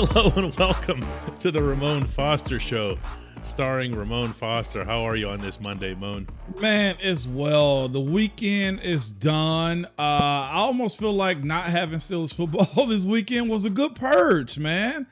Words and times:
Hello 0.00 0.32
and 0.36 0.54
welcome 0.54 1.04
to 1.40 1.50
the 1.50 1.60
Ramon 1.60 2.04
Foster 2.04 2.60
Show, 2.60 2.96
starring 3.42 3.92
Ramon 3.92 4.28
Foster. 4.28 4.84
How 4.84 5.00
are 5.00 5.16
you 5.16 5.28
on 5.28 5.40
this 5.40 5.60
Monday, 5.60 5.92
Moon? 5.92 6.28
Man, 6.60 6.96
as 7.02 7.26
well. 7.26 7.88
The 7.88 7.98
weekend 7.98 8.78
is 8.82 9.10
done. 9.10 9.86
Uh, 9.86 9.90
I 9.98 10.52
almost 10.54 11.00
feel 11.00 11.12
like 11.12 11.42
not 11.42 11.64
having 11.64 11.98
Steelers 11.98 12.32
football 12.32 12.86
this 12.86 13.06
weekend 13.06 13.50
was 13.50 13.64
a 13.64 13.70
good 13.70 13.96
purge, 13.96 14.56
man. 14.56 15.08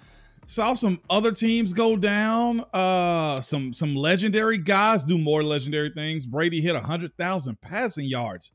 Saw 0.47 0.73
some 0.73 1.01
other 1.11 1.33
teams 1.33 1.73
go 1.73 1.97
down. 1.97 2.61
Uh, 2.73 3.41
some 3.41 3.73
some 3.73 3.97
legendary 3.97 4.57
guys 4.57 5.03
do 5.03 5.19
more 5.19 5.43
legendary 5.43 5.91
things. 5.91 6.27
Brady 6.27 6.61
hit 6.61 6.77
hundred 6.77 7.11
thousand 7.17 7.61
passing 7.61 8.07
yards. 8.07 8.53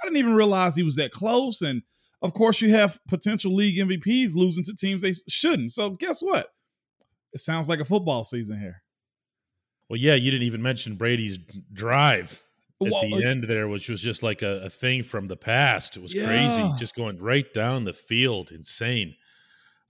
I 0.00 0.06
didn't 0.06 0.18
even 0.18 0.34
realize 0.34 0.76
he 0.76 0.84
was 0.84 0.94
that 0.94 1.10
close. 1.10 1.60
And 1.60 1.82
of 2.22 2.32
course, 2.34 2.60
you 2.60 2.70
have 2.70 2.98
potential 3.08 3.54
league 3.54 3.76
MVPs 3.78 4.34
losing 4.36 4.64
to 4.64 4.74
teams 4.74 5.02
they 5.02 5.12
shouldn't. 5.28 5.70
So 5.72 5.90
guess 5.90 6.22
what? 6.22 6.48
It 7.32 7.40
sounds 7.40 7.68
like 7.68 7.80
a 7.80 7.84
football 7.84 8.24
season 8.24 8.60
here. 8.60 8.82
Well, 9.88 9.98
yeah, 9.98 10.14
you 10.14 10.30
didn't 10.30 10.46
even 10.46 10.62
mention 10.62 10.96
Brady's 10.96 11.38
drive 11.72 12.42
at 12.84 12.90
Well, 12.90 13.02
the 13.02 13.24
uh, 13.24 13.28
end 13.28 13.44
there, 13.44 13.68
which 13.68 13.88
was 13.88 14.00
just 14.00 14.22
like 14.22 14.42
a, 14.42 14.62
a 14.64 14.70
thing 14.70 15.02
from 15.02 15.28
the 15.28 15.36
past. 15.36 15.96
It 15.96 16.02
was 16.02 16.14
Yeah. 16.14 16.26
crazy, 16.26 16.70
just 16.78 16.94
going 16.94 17.18
right 17.18 17.52
down 17.52 17.84
the 17.84 17.92
field, 17.92 18.52
insane. 18.52 19.14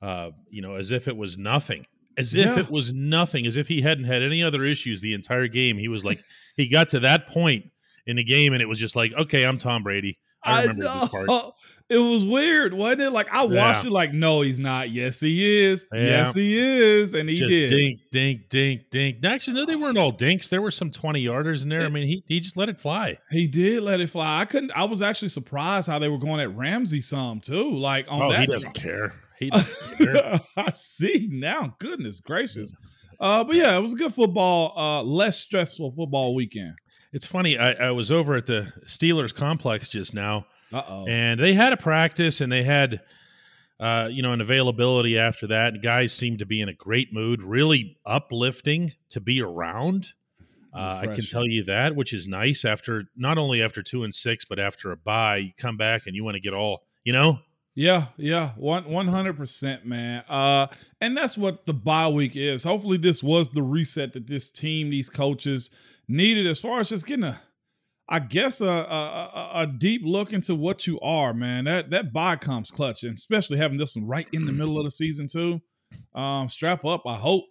Uh, 0.01 0.31
you 0.51 0.61
know, 0.63 0.75
as 0.75 0.91
if 0.91 1.07
it 1.07 1.17
was 1.17 1.39
nothing, 1.39 1.87
as 2.19 2.35
if 2.35 2.47
Yeah. 2.47 2.59
it 2.59 2.71
was 2.71 2.93
nothing, 2.93 3.47
as 3.47 3.57
if 3.57 3.69
he 3.69 3.81
hadn't 3.83 4.05
had 4.05 4.23
any 4.23 4.43
other 4.43 4.65
issues 4.65 5.01
the 5.01 5.15
entire 5.15 5.47
game. 5.47 5.79
He 5.79 5.89
was 5.89 6.05
like, 6.05 6.19
he 6.57 6.67
got 6.69 6.89
to 6.91 7.01
that 7.01 7.29
point 7.29 7.67
in 8.07 8.17
the 8.17 8.25
game, 8.25 8.53
and 8.53 8.61
it 8.61 8.67
was 8.67 8.81
just 8.81 8.97
like, 8.97 9.13
okay, 9.15 9.45
I'm 9.45 9.59
Tom 9.59 9.85
Brady. 9.85 10.19
I 10.45 10.63
remember 10.63 10.85
this 10.85 11.09
part. 11.09 11.53
It 11.89 11.99
was 11.99 12.25
weird, 12.25 12.73
wasn't 12.73 13.03
it? 13.03 13.11
Like 13.11 13.29
I 13.31 13.45
watched 13.45 13.85
Yeah. 13.85 13.91
it, 13.91 13.93
like 13.93 14.13
no, 14.15 14.41
he's 14.41 14.59
not. 14.59 14.89
Yes, 14.91 15.21
he 15.21 15.45
is. 15.65 15.85
Yeah. 15.93 16.01
Yes, 16.01 16.35
he 16.35 16.57
is, 16.59 17.13
and 17.13 17.29
he 17.29 17.37
just 17.37 17.51
did. 17.53 17.69
dink, 17.69 18.01
dink, 18.11 18.49
dink, 18.49 18.91
dink. 18.91 19.25
Actually, 19.25 19.55
no, 19.61 19.67
they 19.67 19.77
weren't 19.77 19.99
all 19.99 20.11
dinks. 20.11 20.49
There 20.49 20.63
were 20.63 20.71
some 20.71 20.91
twenty 20.91 21.23
yarders 21.25 21.63
in 21.65 21.69
there. 21.69 21.83
I 21.83 21.89
mean, 21.91 22.07
he 22.07 22.25
he 22.27 22.41
just 22.41 22.57
let 22.57 22.69
it 22.71 22.81
fly. 22.81 23.19
He 23.31 23.47
did 23.47 23.83
let 23.83 24.01
it 24.01 24.09
fly. 24.09 24.41
I 24.41 24.47
couldn't. 24.47 24.73
I 24.75 24.85
was 24.85 25.03
actually 25.03 25.29
surprised 25.29 25.89
how 25.89 25.99
they 25.99 26.09
were 26.09 26.19
going 26.19 26.41
at 26.41 26.55
Ramsey 26.57 27.03
some 27.03 27.41
too. 27.41 27.71
Like 27.71 28.07
on 28.11 28.23
Oh, 28.23 28.31
that. 28.31 28.41
he 28.41 28.47
doesn't 28.47 28.73
care. 28.75 29.13
He 29.39 29.51
doesn't 29.51 29.99
care. 29.99 30.41
I 30.57 30.71
see 30.71 31.29
now. 31.31 31.77
Goodness 31.79 32.21
gracious. 32.21 32.73
Uh, 33.21 33.45
but 33.45 33.55
yeah, 33.55 33.77
it 33.77 33.81
was 33.81 33.93
a 33.93 33.97
good 33.97 34.13
football, 34.15 34.73
uh, 34.77 35.03
less 35.03 35.39
stressful 35.39 35.93
football 35.93 36.35
weekend. 36.35 36.75
It's 37.13 37.27
funny. 37.27 37.59
I, 37.59 37.73
I 37.73 37.91
was 37.91 38.11
over 38.11 38.35
at 38.37 38.47
the 38.47 38.73
Steelers 38.87 39.35
complex 39.35 39.89
just 39.89 40.15
now, 40.15 40.47
Uh 40.73 40.83
oh. 40.89 41.07
and 41.07 41.39
they 41.39 41.55
had 41.55 41.73
a 41.73 41.77
practice, 41.77 42.41
and 42.41 42.51
they 42.51 42.63
had, 42.63 43.03
uh, 43.79 44.09
you 44.11 44.23
know, 44.23 44.33
an 44.33 44.41
availability 44.41 45.19
after 45.19 45.47
that. 45.49 45.75
And 45.75 45.83
guys 45.83 46.13
seemed 46.13 46.39
to 46.39 46.47
be 46.47 46.61
in 46.61 46.69
a 46.69 46.75
great 46.75 47.13
mood, 47.13 47.43
really 47.43 47.99
uplifting 48.07 48.93
to 49.11 49.21
be 49.21 49.43
around. 49.43 50.15
Uh, 50.75 51.03
I 51.03 51.07
can 51.09 51.23
tell 51.23 51.47
you 51.47 51.63
that, 51.65 51.95
which 51.95 52.15
is 52.15 52.27
nice. 52.27 52.65
After 52.65 53.05
not 53.15 53.37
only 53.37 53.63
after 53.63 53.83
two 53.83 54.05
and 54.05 54.15
six, 54.15 54.47
but 54.47 54.59
after 54.59 54.91
a 54.91 54.97
bye, 54.97 55.37
you 55.37 55.51
come 55.59 55.77
back 55.77 56.07
and 56.07 56.17
you 56.17 56.25
want 56.25 56.37
to 56.37 56.41
get 56.41 56.55
all, 56.55 56.87
you 57.05 57.13
know. 57.13 57.41
Yeah, 57.75 58.07
yeah, 58.17 58.51
one 58.57 58.85
one 58.85 59.09
hundred 59.09 59.37
percent, 59.37 59.85
man. 59.85 60.25
Uh, 60.29 60.67
and 61.01 61.17
that's 61.17 61.37
what 61.37 61.67
the 61.67 61.75
bye 61.75 62.09
week 62.09 62.37
is. 62.37 62.65
Hopefully, 62.65 62.97
this 62.97 63.23
was 63.23 63.49
the 63.49 63.63
reset 63.63 64.15
that 64.15 64.27
this 64.27 64.51
team, 64.51 64.89
these 64.91 65.11
coaches 65.11 65.71
needed, 66.13 66.47
as 66.47 66.61
far 66.61 66.81
as 66.81 66.91
just 66.91 67.07
getting 67.07 67.25
a, 67.25 67.41
I 68.09 68.19
guess 68.21 68.61
a 68.61 68.67
a, 68.67 69.51
a- 69.55 69.67
deep 69.67 70.03
look 70.05 70.33
into 70.33 70.55
what 70.55 70.87
you 70.87 71.01
are, 71.01 71.33
man. 71.35 71.65
That 71.65 71.91
that 71.91 72.13
bye 72.13 72.37
comes 72.37 72.71
clutch, 72.71 73.03
and 73.05 73.15
especially 73.15 73.59
having 73.59 73.79
this 73.79 73.97
one 73.97 74.07
right 74.07 74.29
in 74.33 74.45
the 74.47 74.53
middle 74.53 74.79
of 74.79 74.85
the 74.85 74.91
season 74.91 75.27
too. 75.27 75.61
Um, 76.15 76.49
strap 76.49 76.85
up. 76.85 77.03
I 77.07 77.17
hope. 77.17 77.45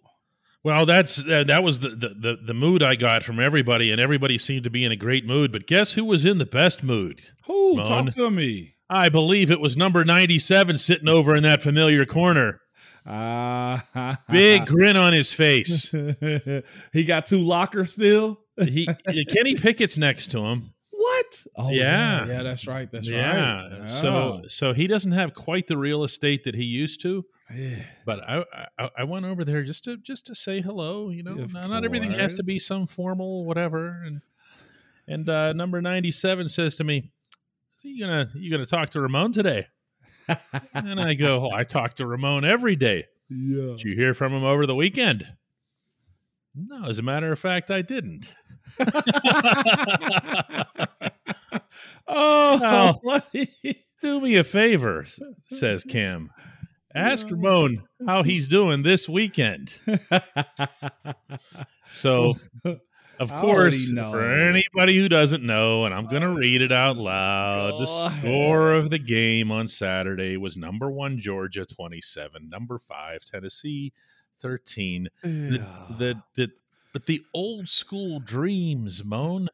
Well, 0.64 0.86
that's 0.86 1.26
uh, 1.26 1.42
that 1.46 1.64
was 1.64 1.80
the, 1.80 1.88
the 1.90 2.08
the 2.08 2.38
the 2.46 2.54
mood 2.54 2.82
I 2.82 2.94
got 2.94 3.22
from 3.24 3.40
everybody, 3.40 3.90
and 3.90 4.00
everybody 4.00 4.38
seemed 4.38 4.64
to 4.64 4.70
be 4.70 4.84
in 4.84 4.92
a 4.92 4.96
great 4.96 5.26
mood. 5.26 5.50
But 5.50 5.66
guess 5.66 5.94
who 5.94 6.04
was 6.04 6.24
in 6.24 6.38
the 6.38 6.46
best 6.46 6.84
mood? 6.84 7.20
Who 7.46 7.76
Mon. 7.76 7.84
talk 7.84 8.06
to 8.10 8.30
me? 8.30 8.74
I 8.88 9.08
believe 9.08 9.50
it 9.50 9.60
was 9.60 9.76
number 9.76 10.04
ninety-seven 10.04 10.78
sitting 10.78 11.08
over 11.08 11.34
in 11.34 11.42
that 11.42 11.62
familiar 11.62 12.04
corner. 12.04 12.60
Ah, 13.04 14.18
Big 14.30 14.66
grin 14.66 14.96
on 14.96 15.12
his 15.12 15.32
face. 15.32 15.90
he 16.92 17.04
got 17.04 17.26
two 17.26 17.40
lockers 17.40 17.92
still. 17.92 18.38
He 18.58 18.86
Kenny 18.86 19.54
Pickett's 19.54 19.96
next 19.96 20.28
to 20.32 20.40
him. 20.40 20.74
What? 20.90 21.46
Oh 21.56 21.70
Yeah. 21.70 22.26
yeah, 22.26 22.42
that's 22.42 22.66
right. 22.66 22.90
That's 22.90 23.08
yeah. 23.08 23.62
right. 23.62 23.78
Yeah. 23.80 23.86
So 23.86 24.42
so 24.48 24.72
he 24.72 24.86
doesn't 24.86 25.12
have 25.12 25.34
quite 25.34 25.66
the 25.66 25.76
real 25.76 26.04
estate 26.04 26.44
that 26.44 26.54
he 26.54 26.64
used 26.64 27.00
to. 27.02 27.24
Yeah. 27.54 27.76
But 28.06 28.20
I, 28.28 28.44
I 28.78 28.90
I 28.98 29.04
went 29.04 29.24
over 29.26 29.44
there 29.44 29.62
just 29.62 29.84
to 29.84 29.96
just 29.96 30.26
to 30.26 30.34
say 30.34 30.60
hello. 30.60 31.10
You 31.10 31.22
know, 31.22 31.38
Of 31.38 31.54
not, 31.54 31.84
everything 31.84 32.12
has 32.12 32.34
to 32.34 32.44
be 32.44 32.58
some 32.58 32.86
formal 32.86 33.44
whatever. 33.44 34.02
And 34.04 34.20
and 35.08 35.28
uh, 35.28 35.52
number 35.52 35.80
ninety 35.82 36.10
seven 36.10 36.48
says 36.48 36.76
to 36.76 36.84
me, 36.84 37.10
"You 37.82 38.06
gonna 38.06 38.28
you 38.34 38.50
gonna 38.50 38.66
talk 38.66 38.90
to 38.90 39.00
Ramon 39.00 39.32
today?" 39.32 39.66
and 40.74 41.00
I 41.00 41.14
go, 41.14 41.48
oh, 41.50 41.54
"I 41.54 41.64
talk 41.64 41.94
to 41.94 42.06
Ramon 42.06 42.44
every 42.44 42.76
day. 42.76 43.06
yeah. 43.28 43.62
Did 43.76 43.82
you 43.82 43.96
hear 43.96 44.14
from 44.14 44.32
him 44.32 44.44
over 44.44 44.66
the 44.66 44.74
weekend?" 44.74 45.26
No, 46.54 46.84
as 46.84 46.98
a 46.98 47.02
matter 47.02 47.32
of 47.32 47.38
fact, 47.38 47.70
I 47.70 47.80
didn't. 47.82 48.34
Oh, 52.08 53.20
Do 54.02 54.20
me 54.20 54.36
a 54.36 54.44
favor, 54.44 55.04
says 55.48 55.84
Cam. 55.84 56.30
Ask 56.94 57.30
Ramon 57.30 57.84
how 58.06 58.22
he's 58.22 58.48
doing 58.48 58.82
this 58.82 59.08
weekend. 59.08 59.78
So, 61.88 62.34
of 62.64 63.32
I 63.32 63.40
course, 63.40 63.92
for 63.92 64.30
anybody 64.30 64.98
who 64.98 65.08
doesn't 65.08 65.44
know, 65.44 65.84
and 65.84 65.94
I'm 65.94 66.08
going 66.08 66.22
to 66.22 66.30
read 66.30 66.60
it 66.62 66.72
out 66.72 66.96
loud, 66.96 67.80
the 67.80 67.86
score 67.86 68.72
of 68.72 68.90
the 68.90 68.98
game 68.98 69.52
on 69.52 69.66
Saturday 69.68 70.36
was 70.36 70.56
number 70.56 70.90
one, 70.90 71.18
Georgia 71.18 71.64
27, 71.64 72.48
number 72.48 72.78
five, 72.78 73.24
Tennessee 73.24 73.92
13. 74.40 75.08
The, 75.22 75.66
the, 75.98 76.22
the, 76.34 76.50
but 76.92 77.06
the 77.06 77.22
old 77.34 77.68
school 77.68 78.20
dreams, 78.20 79.04
Moan, 79.04 79.48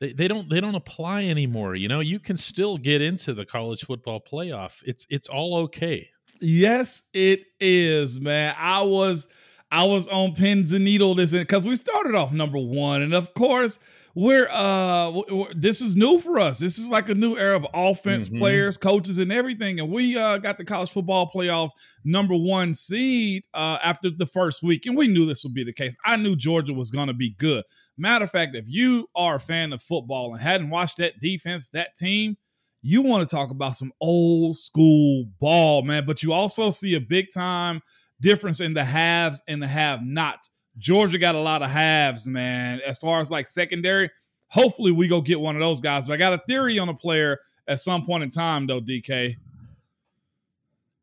they, 0.00 0.12
they 0.12 0.28
don't 0.28 0.48
they 0.48 0.60
don't 0.60 0.74
apply 0.74 1.24
anymore. 1.24 1.74
You 1.74 1.88
know, 1.88 2.00
you 2.00 2.18
can 2.18 2.36
still 2.36 2.78
get 2.78 3.02
into 3.02 3.34
the 3.34 3.44
college 3.44 3.84
football 3.84 4.20
playoff. 4.20 4.82
It's 4.84 5.06
it's 5.10 5.28
all 5.28 5.56
okay. 5.56 6.10
yes, 6.40 7.02
it 7.12 7.44
is, 7.60 8.20
man. 8.20 8.54
I 8.58 8.82
was 8.82 9.28
I 9.70 9.84
was 9.84 10.08
on 10.08 10.34
pins 10.34 10.72
and 10.72 10.84
needle 10.84 11.14
this 11.14 11.32
because 11.32 11.66
we 11.66 11.76
started 11.76 12.14
off 12.14 12.32
number 12.32 12.58
one, 12.58 13.02
and 13.02 13.12
of 13.12 13.34
course 13.34 13.78
we're 14.20 14.48
uh 14.50 15.12
this 15.54 15.80
is 15.80 15.94
new 15.94 16.18
for 16.18 16.40
us. 16.40 16.58
This 16.58 16.76
is 16.76 16.90
like 16.90 17.08
a 17.08 17.14
new 17.14 17.36
era 17.36 17.54
of 17.56 17.64
offense 17.72 18.28
Mhm. 18.28 18.38
players, 18.40 18.76
coaches, 18.76 19.18
and 19.18 19.30
everything. 19.30 19.78
And 19.78 19.92
we 19.92 20.16
uh 20.18 20.38
got 20.38 20.58
the 20.58 20.64
college 20.64 20.90
football 20.90 21.30
playoff 21.32 21.70
number 22.04 22.34
one 22.34 22.74
seed 22.74 23.44
uh 23.54 23.78
after 23.80 24.10
the 24.10 24.26
first 24.26 24.62
week, 24.62 24.86
and 24.86 24.96
we 24.96 25.06
knew 25.06 25.24
this 25.24 25.44
would 25.44 25.54
be 25.54 25.62
the 25.62 25.72
case. 25.72 25.96
I 26.04 26.16
knew 26.16 26.34
Georgia 26.34 26.72
was 26.74 26.90
gonna 26.90 27.14
be 27.14 27.30
good. 27.38 27.62
Matter 27.96 28.24
of 28.24 28.30
fact, 28.32 28.56
if 28.56 28.64
you 28.66 29.06
are 29.14 29.36
a 29.36 29.40
fan 29.40 29.72
of 29.72 29.80
football 29.82 30.32
and 30.34 30.42
hadn't 30.42 30.70
watched 30.70 30.96
that 30.96 31.20
defense, 31.20 31.70
that 31.70 31.94
team, 31.96 32.38
you 32.82 33.02
want 33.02 33.28
to 33.28 33.36
talk 33.36 33.50
about 33.50 33.76
some 33.76 33.92
old 34.00 34.56
school 34.58 35.26
ball, 35.40 35.82
man. 35.82 36.06
But 36.06 36.24
you 36.24 36.32
also 36.32 36.70
see 36.70 36.94
a 36.94 37.00
big 37.00 37.26
time 37.32 37.82
difference 38.20 38.60
in 38.60 38.74
the 38.74 38.84
haves 38.84 39.44
and 39.46 39.62
the 39.62 39.68
have 39.68 40.00
nots. 40.02 40.50
Georgia 40.78 41.18
got 41.18 41.34
a 41.34 41.40
lot 41.40 41.62
of 41.62 41.70
halves, 41.70 42.28
man. 42.28 42.80
As 42.86 42.98
far 42.98 43.20
as 43.20 43.30
like 43.30 43.48
secondary, 43.48 44.10
hopefully 44.48 44.92
we 44.92 45.08
go 45.08 45.20
get 45.20 45.40
one 45.40 45.56
of 45.56 45.60
those 45.60 45.80
guys. 45.80 46.06
But 46.06 46.14
I 46.14 46.16
got 46.16 46.32
a 46.32 46.42
theory 46.46 46.78
on 46.78 46.88
a 46.88 46.94
player 46.94 47.40
at 47.66 47.80
some 47.80 48.06
point 48.06 48.22
in 48.22 48.30
time, 48.30 48.66
though, 48.66 48.80
DK. 48.80 49.36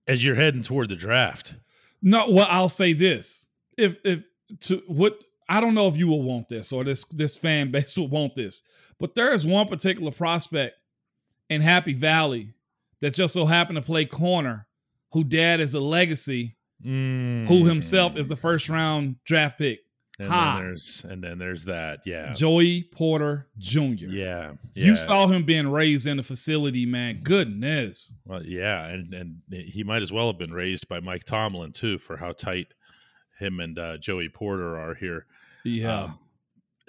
As 0.08 0.24
you're 0.24 0.36
heading 0.36 0.62
toward 0.62 0.90
the 0.90 0.96
draft, 0.96 1.56
No, 2.02 2.30
well, 2.30 2.48
I'll 2.50 2.70
say 2.70 2.94
this: 2.94 3.50
if 3.78 3.98
if 4.04 4.24
to 4.62 4.84
what 4.88 5.24
I 5.50 5.60
don't 5.60 5.74
know 5.74 5.88
if 5.88 5.98
you 5.98 6.08
will 6.08 6.24
want 6.24 6.48
this 6.48 6.72
or 6.72 6.84
this 6.84 7.06
this 7.06 7.36
fan 7.38 7.72
base 7.72 7.98
will 7.98 8.08
want 8.08 8.36
this, 8.36 8.62
but 9.00 9.16
there 9.16 9.34
is 9.34 9.46
one 9.46 9.68
particular 9.68 10.12
prospect 10.12 10.76
in 11.50 11.62
Happy 11.62 11.94
Valley 11.94 12.54
that 13.02 13.14
just 13.14 13.34
so 13.34 13.46
happened 13.46 13.78
to 13.78 13.82
play 13.82 14.06
corner, 14.06 14.68
who 15.12 15.24
dad 15.24 15.60
is 15.60 15.74
a 15.74 15.80
legacy, 15.80 16.56
who 16.84 17.66
himself 17.66 18.18
is 18.18 18.28
the 18.28 18.36
first 18.36 18.70
round 18.70 19.16
draft 19.24 19.58
pick, 19.58 19.80
And 20.20 20.30
then 20.30 20.56
there's 20.64 21.06
and 21.10 21.24
then 21.24 21.38
there's 21.40 21.66
that. 21.66 22.00
Yeah. 22.06 22.32
Joey 22.34 22.84
Porter 22.84 23.48
Jr. 23.58 24.08
Yeah. 24.10 24.54
You 24.74 24.96
saw 24.98 25.28
him 25.28 25.44
being 25.44 25.68
raised 25.70 26.06
in 26.08 26.20
a 26.20 26.24
facility, 26.24 26.86
man. 26.86 27.20
Goodness. 27.24 28.14
Well, 28.26 28.44
yeah, 28.46 28.86
and 28.88 29.14
and 29.14 29.42
he 29.50 29.84
might 29.84 30.02
as 30.02 30.12
well 30.12 30.28
have 30.28 30.38
been 30.38 30.54
raised 30.54 30.88
by 30.88 31.00
Mike 31.00 31.24
Tomlin 31.24 31.72
too, 31.72 31.98
for 31.98 32.18
how 32.18 32.32
tight 32.34 32.68
him 33.40 33.60
and 33.60 33.78
uh, 33.80 33.98
Joey 33.98 34.30
Porter 34.30 34.78
are 34.80 34.94
here. 34.96 35.26
Yeah. 35.64 36.04
Um, 36.04 36.20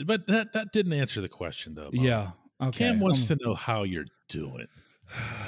but 0.04 0.26
that 0.26 0.52
that 0.52 0.72
didn't 0.72 0.92
answer 0.92 1.20
the 1.20 1.28
question 1.28 1.74
though. 1.74 1.90
Mo. 1.92 2.02
yeah. 2.02 2.30
Okay. 2.62 2.86
Cam 2.86 3.00
wants 3.00 3.30
I'm- 3.30 3.38
to 3.38 3.44
know 3.44 3.54
how 3.54 3.82
you're 3.84 4.04
doing. 4.28 4.66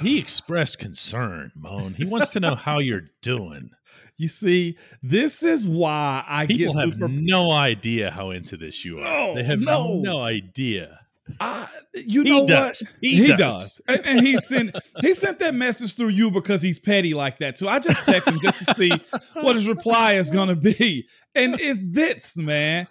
He 0.01 0.17
expressed 0.17 0.79
concern, 0.79 1.51
Moan. 1.55 1.93
He 1.93 2.05
wants 2.05 2.29
to 2.31 2.39
know 2.39 2.55
how 2.55 2.79
you're 2.79 3.09
doing. 3.21 3.71
You 4.17 4.27
see, 4.27 4.77
this 5.01 5.43
is 5.43 5.67
why 5.67 6.23
I 6.27 6.45
People 6.45 6.73
get 6.73 6.81
have 6.81 6.93
super. 6.93 7.07
no 7.07 7.51
idea 7.51 8.11
how 8.11 8.31
into 8.31 8.57
this 8.57 8.83
you 8.83 8.97
are. 8.99 9.03
No, 9.03 9.35
they 9.35 9.43
have 9.43 9.59
no. 9.61 9.99
no 10.01 10.19
idea. 10.21 10.99
I, 11.39 11.67
you 11.93 12.23
He 12.23 12.29
know 12.31 12.47
does. 12.47 12.81
what? 12.81 12.93
He 13.01 13.15
He, 13.17 13.27
does. 13.27 13.37
does, 13.37 13.81
and, 13.87 14.05
and 14.05 14.25
he 14.25 14.37
sent 14.39 14.75
he 15.01 15.13
sent 15.13 15.37
that 15.39 15.53
message 15.53 15.95
through 15.95 16.07
you 16.09 16.31
because 16.31 16.61
he's 16.63 16.79
petty 16.79 17.13
like 17.13 17.37
that 17.37 17.59
So 17.59 17.67
I 17.67 17.77
just 17.77 18.03
text 18.05 18.29
him 18.29 18.39
just 18.41 18.65
to 18.65 18.73
see 18.73 18.91
what 19.35 19.55
his 19.55 19.67
reply 19.67 20.13
is 20.13 20.31
gonna 20.31 20.55
be, 20.55 21.07
and 21.35 21.59
it's 21.59 21.87
this 21.91 22.35
man. 22.37 22.87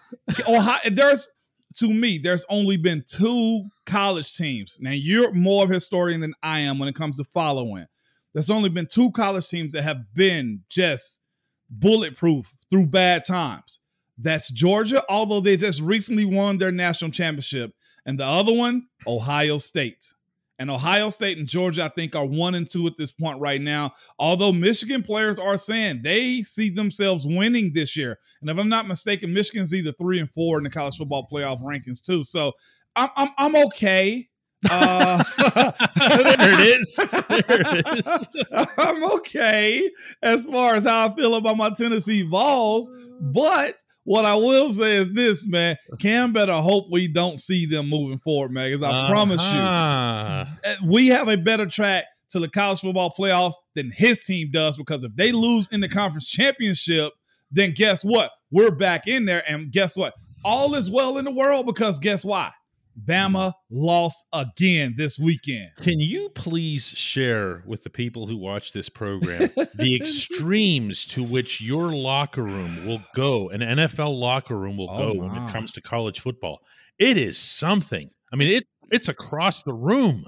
Ohio, 0.49 0.79
there's 0.91 1.27
to 1.79 1.93
me, 1.93 2.19
there's 2.19 2.45
only 2.49 2.77
been 2.77 3.05
two 3.07 3.65
college 3.87 4.35
teams. 4.35 4.79
Now 4.81 4.91
you're 4.91 5.33
more 5.33 5.65
of 5.65 5.71
a 5.71 5.75
historian 5.75 6.21
than 6.21 6.35
I 6.43 6.61
am 6.61 6.79
when 6.79 6.89
it 6.89 6.95
comes 6.95 7.19
to 7.19 7.25
following. 7.25 7.87
There's 8.35 8.51
only 8.51 8.69
been 8.69 8.87
two 8.91 9.11
college 9.13 9.49
teams 9.49 9.73
that 9.73 9.83
have 9.83 10.15
been 10.15 10.65
just 10.69 11.23
bulletproof 11.71 12.55
through 12.71 12.87
bad 12.87 13.25
times. 13.25 13.81
That's 14.17 14.51
Georgia, 14.51 15.05
although 15.09 15.41
they 15.41 15.57
just 15.57 15.81
recently 15.81 16.25
won 16.25 16.59
their 16.59 16.73
national 16.73 17.13
championship. 17.13 17.73
And 18.05 18.19
the 18.19 18.27
other 18.27 18.53
one, 18.53 18.89
Ohio 19.07 19.59
State. 19.59 20.13
And 20.59 20.71
Ohio 20.71 21.09
State 21.09 21.39
and 21.39 21.47
Georgia, 21.47 21.85
I 21.85 21.89
think, 21.89 22.17
are 22.17 22.27
one 22.27 22.55
and 22.55 22.69
two 22.69 22.87
at 22.87 22.97
this 22.97 23.11
point 23.11 23.41
right 23.41 23.61
now. 23.61 23.93
Although 24.19 24.53
Michigan 24.53 25.03
players 25.03 25.39
are 25.39 25.57
saying 25.57 26.01
they 26.03 26.43
see 26.43 26.69
themselves 26.71 27.27
winning 27.27 27.73
this 27.75 27.97
year. 27.97 28.19
And 28.41 28.51
if 28.51 28.59
I'm 28.59 28.69
not 28.69 28.89
mistaken, 28.89 29.33
Michigan's 29.33 29.75
either 29.75 29.93
three 29.93 30.19
and 30.19 30.31
four 30.31 30.59
in 30.59 30.65
the 30.65 30.71
college 30.71 30.97
football 30.97 31.29
playoff 31.31 31.63
rankings, 31.63 32.03
too. 32.03 32.25
So 32.25 32.53
I'm 32.97 33.11
I'm, 33.17 33.29
I'm 33.39 33.57
okay. 33.67 34.29
Uh, 34.69 35.23
there 35.97 36.61
it 36.61 36.81
is. 36.81 36.97
There 36.97 37.45
it 37.49 37.99
is. 37.99 38.29
I'm 38.77 39.05
okay 39.05 39.91
as 40.23 40.47
far 40.47 40.75
as 40.75 40.85
how 40.85 41.09
I 41.09 41.15
feel 41.15 41.37
about 41.37 41.57
my 41.57 41.71
Tennessee 41.71 42.23
Vols. 42.23 42.91
But 43.21 43.77
what 44.09 44.25
I 44.25 44.35
will 44.37 44.73
say 44.73 44.97
is 44.97 45.11
this, 45.11 45.47
man. 45.47 45.77
Cam 45.99 46.33
better 46.33 46.55
hope 46.55 46.87
we 46.91 47.09
don't 47.09 47.39
see 47.39 47.67
them 47.67 47.89
moving 47.89 48.19
forward, 48.19 48.51
man. 48.53 48.71
Because 48.71 48.83
I 48.83 49.09
promise 49.11 49.43
you, 49.53 49.61
Uh-huh. 49.61 50.45
uh, 50.65 50.75
we 50.85 51.09
have 51.09 51.29
a 51.29 51.37
better 51.37 51.67
track 51.67 52.05
to 52.31 52.41
the 52.41 52.49
college 52.49 52.81
football 52.81 53.13
playoffs 53.19 53.55
than 53.75 53.91
his 53.95 54.21
team 54.21 54.49
does. 54.51 54.77
Because 54.77 55.05
if 55.05 55.15
they 55.15 55.33
lose 55.33 55.69
in 55.71 55.81
the 55.81 55.89
conference 55.89 56.29
championship, 56.29 57.13
then 57.51 57.73
guess 57.75 58.05
what? 58.05 58.31
We're 58.51 58.71
back 58.71 59.07
in 59.07 59.27
there. 59.27 59.43
And 59.51 59.71
guess 59.71 59.97
what? 59.97 60.15
All 60.45 60.75
is 60.75 60.91
well 60.91 61.19
in 61.19 61.25
the 61.25 61.31
world 61.31 61.67
because 61.67 61.99
guess 61.99 62.25
why? 62.25 62.51
Bama 63.05 63.53
lost 63.71 64.25
again 64.33 64.95
this 64.97 65.19
weekend. 65.19 65.71
Can 65.81 66.01
you 66.01 66.31
please 66.35 66.89
share 66.89 67.63
with 67.67 67.85
the 67.85 67.91
people 67.91 68.27
who 68.27 68.37
watch 68.37 68.73
this 68.73 68.89
program 68.89 69.51
the 69.75 69.95
extremes 70.01 71.07
to 71.07 71.23
which 71.23 71.61
your 71.61 71.95
locker 71.95 72.43
room 72.43 72.87
will 72.87 73.03
go, 73.15 73.49
an 73.51 73.61
NFL 73.61 74.19
locker 74.19 74.57
room 74.57 74.77
will 74.77 74.91
Oh, 74.91 75.15
go 75.15 75.21
when 75.21 75.35
it 75.35 75.51
comes 75.51 75.73
to 75.73 75.81
college 75.81 76.21
football? 76.21 76.61
It 76.99 77.17
is 77.17 77.39
something. 77.39 78.11
I 78.33 78.37
mean, 78.37 78.51
it 78.51 78.65
it's 78.91 79.09
across 79.09 79.63
the 79.63 79.75
room. 79.75 80.25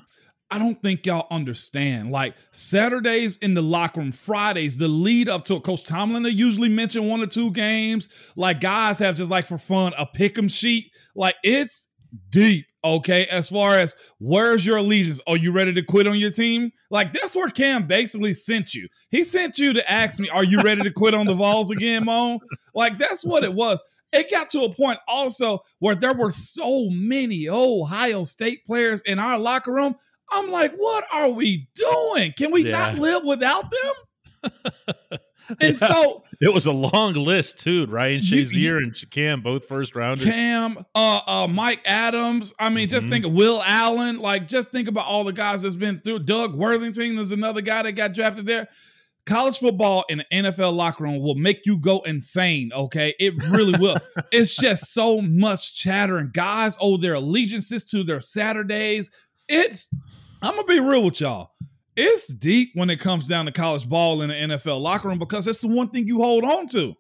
I 0.52 0.58
don't 0.58 0.82
think 0.82 1.06
y'all 1.06 1.28
understand. 1.30 2.10
Like 2.10 2.34
Saturdays 2.50 3.36
in 3.36 3.54
the 3.54 3.62
locker 3.62 4.00
room, 4.00 4.10
Fridays, 4.12 4.78
the 4.78 4.88
lead 4.88 5.28
up 5.28 5.44
to 5.44 5.54
it. 5.54 5.62
Coach 5.62 5.84
Tomlin 5.84 6.24
they 6.24 6.30
usually 6.30 6.68
mention 6.68 7.06
one 7.08 7.20
or 7.20 7.26
two 7.26 7.52
games. 7.52 8.08
Like 8.36 8.60
guys 8.60 8.98
have 8.98 9.16
just 9.16 9.30
like 9.30 9.46
for 9.46 9.58
fun 9.58 9.92
a 9.96 10.06
pick 10.06 10.36
'em 10.36 10.48
sheet. 10.48 10.92
Like 11.14 11.36
it's 11.44 11.86
deep. 12.30 12.66
Okay, 12.82 13.26
as 13.26 13.50
far 13.50 13.76
as 13.76 13.94
where's 14.18 14.64
your 14.64 14.78
allegiance? 14.78 15.20
Are 15.26 15.36
you 15.36 15.52
ready 15.52 15.74
to 15.74 15.82
quit 15.82 16.06
on 16.06 16.18
your 16.18 16.30
team? 16.30 16.72
Like 16.90 17.12
that's 17.12 17.36
where 17.36 17.48
Cam 17.48 17.86
basically 17.86 18.32
sent 18.32 18.74
you. 18.74 18.88
He 19.10 19.22
sent 19.22 19.58
you 19.58 19.74
to 19.74 19.90
ask 19.90 20.18
me, 20.18 20.30
"Are 20.30 20.44
you 20.44 20.62
ready 20.62 20.82
to 20.82 20.90
quit 20.90 21.14
on 21.14 21.26
the 21.26 21.34
Vols 21.34 21.70
again, 21.70 22.06
Mo?" 22.06 22.40
Like 22.74 22.96
that's 22.96 23.22
what 23.22 23.44
it 23.44 23.52
was. 23.52 23.82
It 24.12 24.30
got 24.30 24.48
to 24.50 24.62
a 24.62 24.74
point 24.74 24.98
also 25.06 25.60
where 25.78 25.94
there 25.94 26.14
were 26.14 26.30
so 26.30 26.88
many 26.90 27.48
Ohio 27.48 28.24
State 28.24 28.64
players 28.66 29.02
in 29.02 29.18
our 29.18 29.38
locker 29.38 29.72
room. 29.72 29.94
I'm 30.30 30.50
like, 30.50 30.74
what 30.76 31.04
are 31.12 31.28
we 31.28 31.68
doing? 31.74 32.32
Can 32.36 32.52
we 32.52 32.64
not 32.64 32.96
live 32.96 33.24
without 33.24 33.70
them? 33.70 34.52
And 35.60 35.78
Yeah. 35.80 35.88
so 35.88 36.24
It 36.40 36.52
was 36.54 36.66
a 36.66 36.72
long 36.72 37.14
list 37.14 37.58
too. 37.60 37.86
Ryan 37.86 38.20
Shazier 38.20 38.78
and 38.78 38.94
Cam, 39.10 39.40
both 39.42 39.66
first 39.66 39.94
rounders. 39.94 40.24
Cam, 40.26 40.84
uh, 40.94 41.20
uh, 41.26 41.46
Mike 41.48 41.80
Adams. 41.84 42.54
I 42.58 42.68
mean, 42.70 42.88
just 42.88 43.06
Mhm. 43.06 43.10
think 43.10 43.24
of 43.26 43.32
Will 43.32 43.62
Allen. 43.64 44.18
Like, 44.18 44.48
just 44.48 44.70
think 44.72 44.88
about 44.88 45.06
all 45.06 45.24
the 45.24 45.32
guys 45.32 45.62
that's 45.62 45.74
been 45.74 46.00
through. 46.00 46.20
Doug 46.20 46.54
Worthington 46.54 47.18
is 47.18 47.32
another 47.32 47.60
guy 47.60 47.82
that 47.82 47.92
got 47.92 48.14
drafted 48.14 48.46
there. 48.46 48.68
College 49.26 49.58
football 49.58 50.04
in 50.08 50.18
the 50.18 50.24
NFL 50.32 50.72
locker 50.72 51.04
room 51.04 51.20
will 51.20 51.34
make 51.34 51.66
you 51.66 51.76
go 51.76 52.00
insane. 52.00 52.72
Okay, 52.74 53.14
it 53.20 53.34
really 53.48 53.78
will. 53.78 53.98
it's 54.32 54.56
just 54.56 54.94
so 54.94 55.20
much 55.20 55.74
chatter, 55.74 56.16
and 56.16 56.32
guys 56.32 56.78
owe 56.80 56.96
their 56.96 57.14
allegiances 57.14 57.84
to 57.86 58.02
their 58.02 58.20
Saturdays. 58.20 59.10
It's. 59.46 59.90
I'm 60.42 60.54
gonna 60.56 60.66
be 60.66 60.80
real 60.80 61.02
with 61.02 61.20
y'all. 61.20 61.50
It's 61.96 62.28
deep 62.32 62.70
when 62.74 62.88
it 62.90 63.00
comes 63.00 63.28
down 63.28 63.46
to 63.46 63.52
college 63.52 63.88
ball 63.88 64.22
in 64.22 64.28
the 64.28 64.34
NFL 64.34 64.80
locker 64.80 65.08
room 65.08 65.18
because 65.18 65.46
it's 65.48 65.60
the 65.60 65.68
one 65.68 65.90
thing 65.90 66.06
you 66.06 66.18
hold 66.22 66.44
on 66.44 66.66
to. 66.68 66.94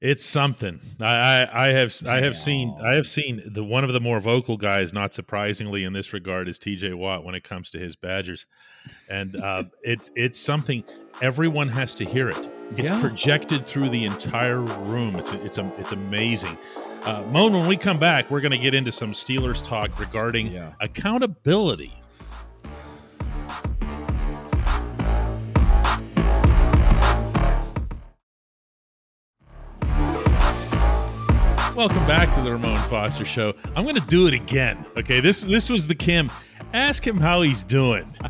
It's 0.00 0.24
something. 0.24 0.78
I, 1.00 1.04
I, 1.44 1.66
I 1.68 1.72
have 1.72 1.92
I 2.06 2.20
have 2.20 2.36
seen 2.36 2.76
I 2.84 2.94
have 2.94 3.06
seen 3.06 3.42
the 3.46 3.64
one 3.64 3.82
of 3.82 3.92
the 3.94 4.00
more 4.00 4.20
vocal 4.20 4.58
guys, 4.58 4.92
not 4.92 5.14
surprisingly 5.14 5.84
in 5.84 5.94
this 5.94 6.12
regard, 6.12 6.48
is 6.48 6.58
T.J. 6.58 6.92
Watt 6.92 7.24
when 7.24 7.34
it 7.34 7.44
comes 7.44 7.70
to 7.70 7.78
his 7.78 7.96
Badgers, 7.96 8.46
and 9.10 9.34
uh, 9.36 9.64
it's 9.82 10.10
it's 10.14 10.38
something 10.38 10.84
everyone 11.22 11.68
has 11.70 11.94
to 11.94 12.04
hear 12.04 12.28
it. 12.28 12.50
It's 12.72 12.80
Yeah. 12.82 13.00
projected 13.00 13.64
through 13.66 13.88
the 13.88 14.04
entire 14.04 14.60
room. 14.60 15.16
It's 15.16 15.32
it's 15.32 15.56
a, 15.56 15.72
it's 15.78 15.92
amazing. 15.92 16.58
Uh, 17.02 17.22
Moan, 17.30 17.54
when 17.54 17.66
we 17.66 17.76
come 17.78 17.98
back, 17.98 18.30
we're 18.30 18.42
going 18.42 18.52
to 18.52 18.58
get 18.58 18.74
into 18.74 18.92
some 18.92 19.12
Steelers 19.12 19.66
talk 19.66 19.98
regarding 19.98 20.48
Yeah. 20.48 20.72
accountability. 20.78 21.94
Welcome 31.76 32.06
back 32.06 32.32
to 32.32 32.40
the 32.40 32.52
Ramon 32.52 32.78
Foster 32.88 33.26
Show. 33.26 33.52
I'm 33.76 33.84
going 33.84 33.96
to 33.96 34.06
do 34.06 34.26
it 34.26 34.32
again. 34.32 34.86
Okay, 34.96 35.20
this 35.20 35.42
this 35.42 35.68
was 35.68 35.86
the 35.86 35.94
Kim. 35.94 36.30
Ask 36.72 37.06
him 37.06 37.18
how 37.18 37.42
he's 37.42 37.64
doing. 37.64 38.10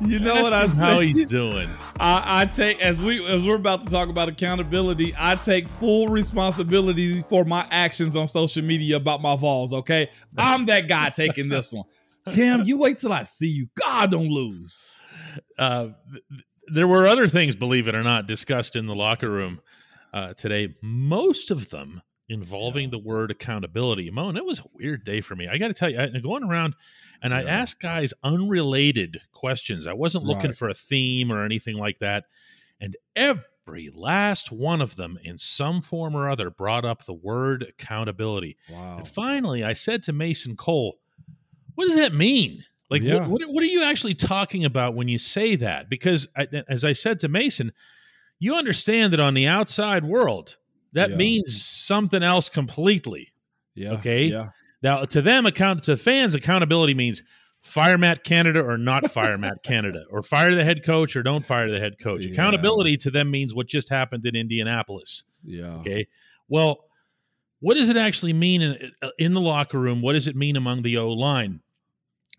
you 0.00 0.20
know 0.20 0.36
Ask 0.36 0.42
what 0.44 0.52
I 0.52 0.66
say? 0.68 0.84
How 0.84 1.00
he's 1.00 1.24
doing? 1.24 1.68
I, 1.98 2.42
I 2.42 2.46
take 2.46 2.80
as 2.80 3.02
we 3.02 3.26
as 3.26 3.42
we're 3.42 3.56
about 3.56 3.80
to 3.80 3.88
talk 3.88 4.10
about 4.10 4.28
accountability. 4.28 5.12
I 5.18 5.34
take 5.34 5.66
full 5.66 6.06
responsibility 6.06 7.22
for 7.22 7.44
my 7.44 7.66
actions 7.72 8.14
on 8.14 8.28
social 8.28 8.62
media 8.62 8.98
about 8.98 9.22
my 9.22 9.34
Vols. 9.34 9.72
Okay, 9.72 10.08
I'm 10.38 10.66
that 10.66 10.86
guy 10.86 11.08
taking 11.08 11.48
this 11.48 11.72
one. 11.72 11.86
Kim, 12.30 12.62
you 12.62 12.78
wait 12.78 12.96
till 12.96 13.12
I 13.12 13.24
see 13.24 13.48
you. 13.48 13.66
God, 13.74 14.12
don't 14.12 14.30
lose. 14.30 14.86
Uh, 15.58 15.88
th- 16.12 16.22
th- 16.30 16.44
there 16.68 16.86
were 16.86 17.08
other 17.08 17.26
things, 17.26 17.56
believe 17.56 17.88
it 17.88 17.96
or 17.96 18.04
not, 18.04 18.28
discussed 18.28 18.76
in 18.76 18.86
the 18.86 18.94
locker 18.94 19.28
room 19.28 19.60
uh, 20.12 20.34
today. 20.34 20.74
Most 20.82 21.50
of 21.50 21.70
them 21.70 22.02
involving 22.28 22.90
the 22.90 22.98
word 22.98 23.30
accountability. 23.30 24.10
Moan, 24.10 24.36
it 24.36 24.44
was 24.44 24.60
a 24.60 24.64
weird 24.74 25.04
day 25.04 25.20
for 25.20 25.36
me. 25.36 25.48
I 25.48 25.58
got 25.58 25.68
to 25.68 25.74
tell 25.74 25.90
you, 25.90 25.98
I, 26.00 26.06
going 26.20 26.44
around 26.44 26.74
and 27.22 27.34
I 27.34 27.42
Yeah. 27.42 27.48
asked 27.60 27.80
guys 27.80 28.14
unrelated 28.22 29.20
questions. 29.32 29.86
I 29.86 29.92
wasn't 29.92 30.24
looking 30.24 30.50
Right. 30.50 30.56
for 30.56 30.68
a 30.68 30.74
theme 30.74 31.30
or 31.32 31.44
anything 31.44 31.76
like 31.76 31.98
that. 31.98 32.24
And 32.80 32.96
every 33.14 33.90
last 33.94 34.50
one 34.50 34.80
of 34.80 34.96
them, 34.96 35.18
in 35.22 35.36
some 35.38 35.82
form 35.82 36.16
or 36.16 36.28
other, 36.28 36.48
brought 36.50 36.84
up 36.84 37.04
the 37.04 37.12
word 37.12 37.62
accountability. 37.64 38.56
Wow. 38.70 38.98
And 38.98 39.06
finally, 39.08 39.62
I 39.62 39.72
said 39.74 40.02
to 40.04 40.12
Mason 40.12 40.56
Cole, 40.56 40.98
"What 41.74 41.86
does 41.86 41.96
that 41.96 42.14
mean? 42.14 42.64
Like, 42.90 43.02
Yeah. 43.02 43.26
what, 43.26 43.28
what, 43.28 43.52
what 43.52 43.62
are 43.62 43.66
you 43.68 43.82
actually 43.84 44.14
talking 44.14 44.64
about 44.64 44.94
when 44.94 45.08
you 45.08 45.18
say 45.18 45.54
that?" 45.56 45.88
Because, 45.90 46.28
I, 46.36 46.48
as 46.68 46.84
I 46.84 46.92
said 46.92 47.18
to 47.20 47.28
Mason, 47.28 47.72
you 48.42 48.56
understand 48.56 49.12
that 49.12 49.20
on 49.20 49.34
the 49.34 49.46
outside 49.46 50.04
world, 50.04 50.56
that 50.92 51.10
Yeah. 51.10 51.16
means 51.16 51.62
something 51.64 52.22
else 52.22 52.48
completely. 52.48 53.32
Yeah. 53.74 53.92
Okay. 53.92 54.24
Yeah. 54.26 54.48
Now, 54.82 55.04
to 55.04 55.22
them, 55.22 55.46
account 55.46 55.84
to 55.84 55.96
fans, 55.96 56.34
accountability 56.34 56.92
means 56.94 57.22
fire 57.60 57.96
Matt 57.96 58.24
Canada 58.24 58.60
or 58.60 58.76
not 58.76 59.08
fire 59.12 59.38
Matt 59.38 59.62
Canada, 59.64 60.02
or 60.10 60.22
fire 60.22 60.54
the 60.56 60.64
head 60.64 60.84
coach 60.84 61.14
or 61.14 61.22
don't 61.22 61.44
fire 61.44 61.70
the 61.70 61.78
head 61.78 61.94
coach. 62.02 62.24
Yeah. 62.24 62.32
Accountability 62.32 62.96
to 62.98 63.10
them 63.12 63.30
means 63.30 63.54
what 63.54 63.68
just 63.68 63.88
happened 63.90 64.26
in 64.26 64.34
Indianapolis. 64.34 65.22
Yeah. 65.44 65.76
Okay. 65.76 66.08
Well, 66.48 66.84
what 67.60 67.74
does 67.74 67.88
it 67.90 67.96
actually 67.96 68.32
mean 68.32 68.60
in, 68.60 68.90
in 69.20 69.32
the 69.32 69.40
locker 69.40 69.78
room? 69.78 70.02
What 70.02 70.14
does 70.14 70.26
it 70.26 70.34
mean 70.34 70.56
among 70.56 70.82
the 70.82 70.98
O 70.98 71.10
line? 71.10 71.60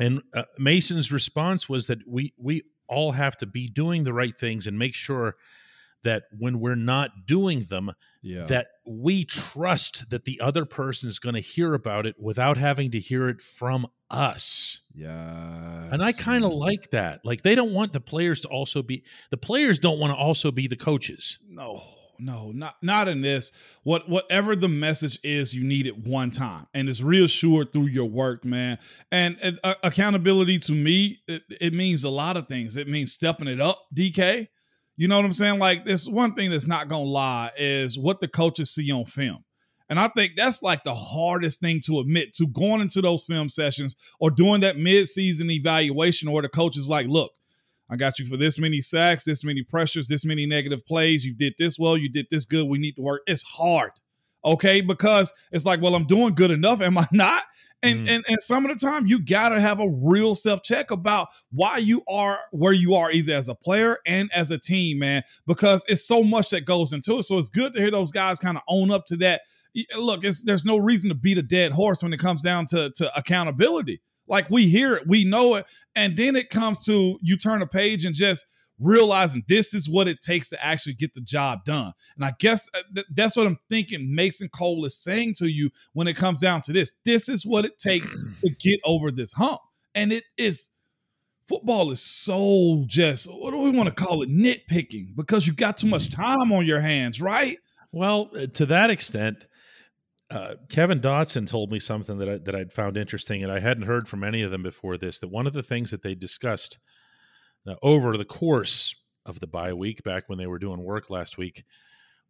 And 0.01 0.22
uh, 0.33 0.43
Mason's 0.60 1.13
response 1.13 1.69
was 1.69 1.88
that 1.88 2.00
we 2.05 2.33
we 2.38 2.63
all 2.89 3.13
have 3.13 3.38
to 3.38 3.45
be 3.45 3.67
doing 3.67 4.03
the 4.03 4.12
right 4.12 4.38
things 4.38 4.67
and 4.67 4.77
make 4.77 4.93
sure 4.95 5.36
that 6.03 6.24
when 6.38 6.60
we're 6.60 6.75
not 6.75 7.25
doing 7.25 7.60
them, 7.69 7.91
Yeah. 8.22 8.43
that 8.43 8.67
we 8.86 9.24
trust 9.25 10.10
that 10.10 10.25
the 10.25 10.39
other 10.41 10.65
person 10.65 11.07
is 11.10 11.19
going 11.19 11.36
to 11.36 11.41
hear 11.41 11.74
about 11.74 12.05
it 12.05 12.15
without 12.19 12.57
having 12.57 12.91
to 12.91 13.00
hear 13.00 13.29
it 13.29 13.41
from 13.41 13.88
us. 14.10 14.81
yeah. 14.95 15.89
And 15.91 16.03
I 16.03 16.12
kind 16.12 16.43
of 16.45 16.53
like 16.53 16.89
that. 16.91 17.25
Like 17.25 17.41
they 17.41 17.55
don't 17.55 17.74
want 17.74 17.93
the 17.93 18.00
players 18.00 18.41
to 18.41 18.48
also 18.48 18.81
be 18.83 19.03
the 19.31 19.38
players 19.38 19.79
don't 19.79 20.00
want 20.00 20.12
to 20.12 20.17
also 20.17 20.51
be 20.51 20.67
the 20.67 20.75
coaches. 20.75 21.39
No, 21.48 21.81
no, 22.19 22.51
not 22.51 22.75
not 22.81 23.07
in 23.07 23.22
this. 23.22 23.51
What 23.83 24.07
whatever 24.10 24.55
the 24.55 24.67
message 24.67 25.17
is, 25.24 25.53
you 25.55 25.63
need 25.63 25.88
it 25.88 25.98
one 26.05 26.29
time, 26.31 26.67
and 26.74 26.88
it's 26.89 27.01
reassured 27.01 27.74
through 27.74 27.88
your 27.88 28.05
work, 28.05 28.45
man. 28.45 28.77
And, 29.12 29.38
and, 29.41 29.60
uh, 29.63 29.75
accountability 29.83 30.60
to 30.60 30.72
me, 30.74 31.22
it, 31.27 31.43
it 31.60 31.74
means 31.74 32.03
a 32.03 32.10
lot 32.10 32.38
of 32.38 32.48
things. 32.48 32.77
It 32.77 32.88
means 32.88 33.12
stepping 33.12 33.48
it 33.48 33.60
up, 33.62 33.86
DK. 33.95 34.48
You 34.95 35.07
know 35.07 35.15
what 35.15 35.25
I'm 35.25 35.33
saying? 35.33 35.59
Like 35.59 35.85
this 35.85 36.07
one 36.07 36.35
thing 36.35 36.51
that's 36.51 36.67
not 36.67 36.88
gonna 36.88 37.03
lie 37.03 37.51
is 37.57 37.97
what 37.97 38.19
the 38.19 38.27
coaches 38.27 38.73
see 38.73 38.91
on 38.91 39.05
film. 39.05 39.43
And 39.89 40.00
I 40.00 40.07
think 40.07 40.33
that's 40.35 40.63
like 40.63 40.83
the 40.83 40.93
hardest 40.93 41.59
thing 41.59 41.79
to 41.85 42.00
admit 42.00 42.33
to 42.35 42.47
going 42.47 42.81
into 42.81 43.01
those 43.01 43.25
film 43.25 43.50
sessions 43.50 43.95
or 44.19 44.31
doing 44.31 44.62
that 44.62 44.77
mid-season 44.77 45.51
evaluation 45.51 46.31
where 46.31 46.41
the 46.41 46.50
coach 46.50 46.77
is 46.77 46.88
like, 46.88 47.07
look, 47.07 47.31
I 47.89 47.95
got 47.95 48.17
you 48.17 48.25
for 48.25 48.38
this 48.38 48.57
many 48.57 48.81
sacks, 48.81 49.25
this 49.25 49.43
many 49.43 49.62
pressures, 49.62 50.07
this 50.07 50.25
many 50.25 50.45
negative 50.45 50.85
plays. 50.85 51.25
You 51.25 51.35
did 51.35 51.55
this 51.57 51.77
well, 51.77 51.97
you 51.97 52.09
did 52.09 52.27
this 52.31 52.45
good. 52.45 52.67
We 52.67 52.77
need 52.77 52.95
to 52.95 53.01
work. 53.01 53.21
It's 53.27 53.43
hard. 53.43 53.91
Okay, 54.45 54.81
because 54.81 55.31
it's 55.51 55.65
like, 55.65 55.81
well, 55.81 55.95
I'm 55.95 56.05
doing 56.05 56.33
good 56.35 56.51
enough. 56.51 56.81
Am 56.81 56.97
I 56.97 57.07
not? 57.12 57.43
And 57.81 58.07
Mm. 58.07 58.09
and 58.09 58.25
and 58.29 58.41
some 58.41 58.65
of 58.65 58.71
the 58.77 58.85
time 58.85 59.07
you 59.07 59.19
gotta 59.19 59.59
have 59.59 59.81
a 59.81 59.89
real 59.89 60.35
self-check 60.35 60.89
about 60.89 61.27
why 61.51 61.79
you 61.79 62.01
are 62.07 62.39
where 62.51 62.71
you 62.71 62.93
are, 62.95 63.12
either 63.12 63.33
as 63.33 63.50
a 63.50 63.55
player 63.55 63.97
and 64.05 64.31
as 64.33 64.51
a 64.51 64.57
team, 64.57 65.00
man, 65.00 65.23
because 65.45 65.83
it's 65.89 66.07
so 66.07 66.23
much 66.23 66.47
that 66.50 66.62
goes 66.63 66.93
into 66.93 67.17
it. 67.17 67.23
So 67.23 67.38
it's 67.38 67.50
good 67.50 67.73
to 67.73 67.79
hear 67.79 67.91
those 67.91 68.12
guys 68.12 68.39
kind 68.39 68.55
of 68.55 68.63
own 68.69 68.89
up 68.89 69.05
to 69.07 69.17
that. 69.17 69.41
Look, 69.97 70.23
it's 70.23 70.43
there's 70.45 70.65
no 70.65 70.77
reason 70.77 71.09
to 71.09 71.15
beat 71.15 71.38
a 71.38 71.41
dead 71.41 71.73
horse 71.73 72.01
when 72.01 72.13
it 72.13 72.19
comes 72.19 72.41
down 72.41 72.67
to, 72.67 72.89
to 72.91 73.17
accountability. 73.17 74.01
Like 74.29 74.50
we 74.50 74.69
hear 74.69 74.95
it, 74.95 75.05
we 75.05 75.25
know 75.25 75.55
it, 75.55 75.65
and 75.93 76.15
then 76.15 76.38
it 76.38 76.50
comes 76.50 76.85
to 76.85 77.19
you 77.21 77.35
turn 77.35 77.62
a 77.62 77.67
page 77.67 78.05
and 78.05 78.15
just 78.15 78.45
realizing 78.83 79.43
this 79.47 79.73
is 79.73 79.89
what 79.89 80.07
it 80.07 80.21
takes 80.21 80.49
to 80.49 80.63
actually 80.63 80.93
get 80.93 81.13
the 81.13 81.21
job 81.21 81.63
done. 81.65 81.93
And 82.15 82.25
I 82.25 82.33
guess 82.39 82.69
uh, 82.73 83.01
that's 83.11 83.35
what 83.35 83.47
I'm 83.47 83.57
thinking 83.69 84.13
Mason 84.13 84.49
Cole 84.49 84.85
is 84.85 85.01
saying 85.01 85.33
to 85.37 85.47
you 85.47 85.69
when 85.93 86.07
it 86.07 86.15
comes 86.15 86.39
down 86.39 86.61
to 86.61 86.73
this. 86.73 86.93
This 87.05 87.29
is 87.29 87.45
what 87.45 87.65
it 87.65 87.79
takes 87.79 88.15
to 88.45 88.51
get 88.51 88.79
over 88.83 89.11
this 89.11 89.33
hump. 89.33 89.59
And 89.95 90.11
it 90.11 90.25
is 90.37 90.69
football 91.47 91.91
is 91.91 92.01
so 92.01 92.83
just 92.87 93.27
what 93.31 93.51
do 93.51 93.57
we 93.57 93.71
want 93.71 93.89
to 93.89 93.95
call 93.95 94.21
it 94.21 94.29
nitpicking 94.29 95.15
because 95.15 95.45
you 95.45 95.53
got 95.53 95.77
too 95.77 95.87
much 95.87 96.09
time 96.09 96.51
on 96.51 96.65
your 96.65 96.79
hands, 96.79 97.21
right? 97.21 97.57
Well, 97.91 98.31
uh, 98.35 98.47
to 98.47 98.65
that 98.67 98.89
extent, 98.89 99.45
uh, 100.31 100.55
Kevin 100.69 100.99
Dotson 100.99 101.47
told 101.47 101.71
me 101.71 101.79
something 101.79 102.17
that 102.17 102.29
I, 102.29 102.37
that 102.39 102.55
I'd 102.55 102.71
found 102.71 102.97
interesting, 102.97 103.43
and 103.43 103.51
I 103.51 103.59
hadn't 103.59 103.83
heard 103.83 104.07
from 104.07 104.23
any 104.23 104.41
of 104.41 104.49
them 104.49 104.63
before 104.63 104.97
this. 104.97 105.19
That 105.19 105.29
one 105.29 105.45
of 105.45 105.53
the 105.53 105.61
things 105.61 105.91
that 105.91 106.01
they 106.01 106.15
discussed 106.15 106.79
uh, 107.67 107.75
over 107.82 108.17
the 108.17 108.25
course 108.25 108.96
of 109.25 109.39
the 109.39 109.48
bye 109.48 109.74
week, 109.74 110.03
back 110.03 110.27
when 110.27 110.38
they 110.38 110.48
were 110.48 110.60
doing 110.60 110.84
work 110.84 111.10
last 111.10 111.38
week, 111.38 111.63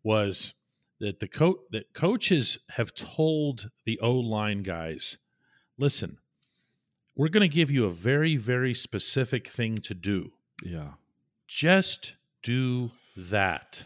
was 0.04 0.54
that 1.00 1.20
the 1.20 1.28
coach 1.28 1.58
that 1.72 1.94
coaches 1.94 2.58
have 2.72 2.94
told 2.94 3.70
the 3.86 4.00
O 4.00 4.14
line 4.14 4.62
guys, 4.62 5.18
listen, 5.78 6.18
we're 7.16 7.30
going 7.30 7.48
to 7.50 7.54
give 7.56 7.70
you 7.72 7.86
a 7.86 7.92
very 7.92 8.38
very 8.38 8.74
specific 8.74 9.48
thing 9.48 9.78
to 9.80 9.94
do 9.94 10.32
Yeah. 10.64 10.94
just 11.48 12.16
do 12.42 12.92
that 13.16 13.86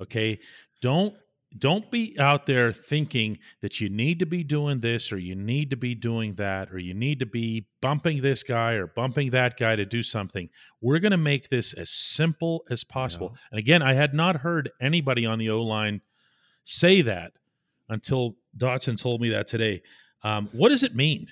okay 0.00 0.38
don't 0.80 1.14
don't 1.56 1.90
be 1.90 2.14
out 2.18 2.46
there 2.46 2.72
thinking 2.72 3.38
that 3.62 3.80
you 3.80 3.88
need 3.88 4.18
to 4.18 4.26
be 4.26 4.44
doing 4.44 4.80
this 4.80 5.12
or 5.12 5.18
you 5.18 5.34
need 5.34 5.70
to 5.70 5.76
be 5.76 5.94
doing 5.94 6.34
that 6.34 6.70
or 6.70 6.78
you 6.78 6.92
need 6.92 7.20
to 7.20 7.26
be 7.26 7.66
bumping 7.80 8.20
this 8.20 8.42
guy 8.42 8.72
or 8.72 8.86
bumping 8.86 9.30
that 9.30 9.56
guy 9.56 9.74
to 9.74 9.86
do 9.86 10.02
something. 10.02 10.50
We're 10.80 10.98
going 10.98 11.12
to 11.12 11.16
make 11.16 11.48
this 11.48 11.72
as 11.72 11.90
simple 11.90 12.64
as 12.70 12.84
possible. 12.84 13.34
And 13.50 13.58
again 13.58 13.82
i 13.82 13.94
had 13.94 14.12
not 14.12 14.36
heard 14.36 14.70
anybody 14.80 15.24
on 15.24 15.38
the 15.38 15.48
o 15.50 15.62
line 15.62 16.02
say 16.64 17.00
that 17.02 17.32
until 17.88 18.36
dotson 18.56 19.00
told 19.00 19.20
me 19.20 19.30
that 19.30 19.46
today. 19.46 19.82
Um, 20.22 20.48
what 20.52 20.68
does 20.68 20.82
it 20.82 20.94
mean? 20.94 21.28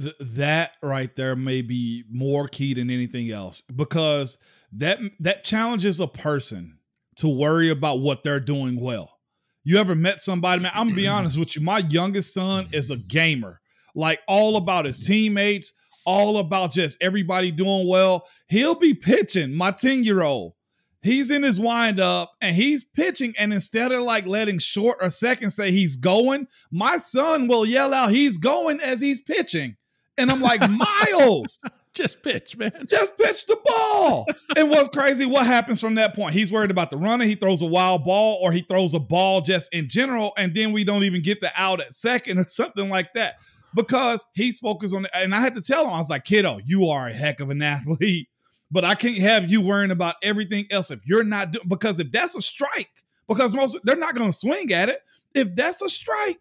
Th- 0.00 0.14
that 0.20 0.72
right 0.82 1.14
there 1.16 1.34
may 1.34 1.62
be 1.62 2.04
more 2.08 2.46
key 2.46 2.74
than 2.74 2.90
anything 2.90 3.30
else 3.30 3.62
because 3.62 4.38
that 4.72 5.00
that 5.18 5.42
challenges 5.42 5.98
a 5.98 6.06
person 6.06 6.78
to 7.20 7.28
worry 7.28 7.70
about 7.70 8.00
what 8.00 8.22
they're 8.22 8.40
doing 8.40 8.80
well. 8.80 9.18
You 9.62 9.78
ever 9.78 9.94
met 9.94 10.20
somebody, 10.20 10.62
man? 10.62 10.72
I'm 10.74 10.88
gonna 10.88 10.96
be 10.96 11.04
mm-hmm. 11.04 11.14
honest 11.14 11.38
with 11.38 11.54
you. 11.54 11.62
My 11.62 11.78
youngest 11.90 12.34
son 12.34 12.68
is 12.72 12.90
a 12.90 12.96
mm-hmm. 12.96 13.06
gamer, 13.08 13.60
like 13.94 14.20
all 14.26 14.56
about 14.56 14.86
his 14.86 14.98
teammates, 14.98 15.72
all 16.06 16.38
about 16.38 16.72
just 16.72 17.00
everybody 17.02 17.50
doing 17.50 17.86
well. 17.86 18.26
He'll 18.48 18.74
be 18.74 18.94
pitching. 18.94 19.54
My 19.54 19.70
10 19.70 20.02
year 20.02 20.22
old, 20.22 20.54
he's 21.02 21.30
in 21.30 21.42
his 21.42 21.60
windup 21.60 22.32
and 22.40 22.56
he's 22.56 22.84
pitching. 22.84 23.34
And 23.38 23.52
instead 23.52 23.92
of 23.92 24.02
like 24.02 24.26
letting 24.26 24.58
short 24.58 24.98
or 25.00 25.10
second 25.10 25.50
say 25.50 25.70
he's 25.70 25.96
going, 25.96 26.46
my 26.70 26.96
son 26.96 27.46
will 27.46 27.66
yell 27.66 27.92
out, 27.92 28.10
he's 28.10 28.38
going 28.38 28.80
as 28.80 29.02
he's 29.02 29.20
pitching. 29.20 29.76
And 30.16 30.30
I'm 30.30 30.40
like, 30.40 30.62
Miles, 31.10 31.62
just 31.94 32.22
pitch 32.22 32.56
man 32.56 32.72
just 32.86 33.18
pitch 33.18 33.46
the 33.46 33.58
ball. 33.64 34.26
and 34.56 34.70
what's 34.70 34.88
crazy, 34.88 35.26
what 35.26 35.46
happens 35.46 35.80
from 35.80 35.96
that 35.96 36.14
point? 36.14 36.34
He's 36.34 36.52
worried 36.52 36.70
about 36.70 36.90
the 36.90 36.96
runner. 36.96 37.24
He 37.24 37.34
throws 37.34 37.62
a 37.62 37.66
wild 37.66 38.04
ball 38.04 38.38
or 38.40 38.52
he 38.52 38.62
throws 38.62 38.94
a 38.94 39.00
ball 39.00 39.40
just 39.40 39.72
in 39.74 39.88
general. 39.88 40.32
And 40.36 40.54
then 40.54 40.72
we 40.72 40.84
don't 40.84 41.02
even 41.02 41.22
get 41.22 41.40
the 41.40 41.50
out 41.56 41.80
at 41.80 41.94
second 41.94 42.38
or 42.38 42.44
something 42.44 42.88
like 42.88 43.12
that 43.14 43.36
because 43.74 44.24
he's 44.34 44.58
focused 44.58 44.94
on 44.94 45.06
it. 45.06 45.10
And 45.14 45.34
I 45.34 45.40
had 45.40 45.54
to 45.54 45.62
tell 45.62 45.84
him, 45.84 45.92
I 45.92 45.98
was 45.98 46.10
like, 46.10 46.24
kiddo, 46.24 46.60
you 46.64 46.88
are 46.88 47.08
a 47.08 47.14
heck 47.14 47.40
of 47.40 47.50
an 47.50 47.62
athlete, 47.62 48.28
but 48.70 48.84
I 48.84 48.94
can't 48.94 49.18
have 49.18 49.50
you 49.50 49.60
worrying 49.60 49.90
about 49.90 50.16
everything 50.22 50.66
else 50.70 50.90
if 50.90 51.00
you're 51.06 51.24
not 51.24 51.52
doing, 51.52 51.68
because 51.68 51.98
if 52.00 52.10
that's 52.10 52.36
a 52.36 52.42
strike, 52.42 52.90
because 53.28 53.54
most, 53.54 53.78
they're 53.84 53.96
not 53.96 54.14
going 54.14 54.30
to 54.30 54.36
swing 54.36 54.72
at 54.72 54.88
it. 54.88 55.00
If 55.34 55.54
that's 55.54 55.82
a 55.82 55.88
strike, 55.88 56.40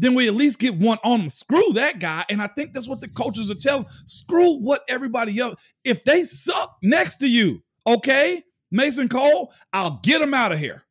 then 0.00 0.14
we 0.14 0.28
at 0.28 0.34
least 0.34 0.60
get 0.60 0.76
one 0.76 0.98
on 1.02 1.18
them. 1.18 1.28
Screw 1.28 1.72
that 1.74 1.98
guy. 1.98 2.24
And 2.30 2.40
I 2.40 2.46
think 2.46 2.72
that's 2.72 2.88
what 2.88 3.00
the 3.00 3.08
coaches 3.08 3.50
are 3.50 3.54
telling. 3.56 3.84
Screw 4.06 4.58
what 4.60 4.82
everybody 4.88 5.38
else. 5.40 5.56
If 5.84 6.04
they 6.04 6.22
suck 6.22 6.76
next 6.82 7.18
to 7.18 7.28
you, 7.28 7.62
okay, 7.86 8.42
Mason 8.70 9.08
Cole, 9.08 9.52
I'll 9.72 9.98
get 10.02 10.20
them 10.20 10.34
out 10.34 10.52
of 10.52 10.58
here. 10.60 10.84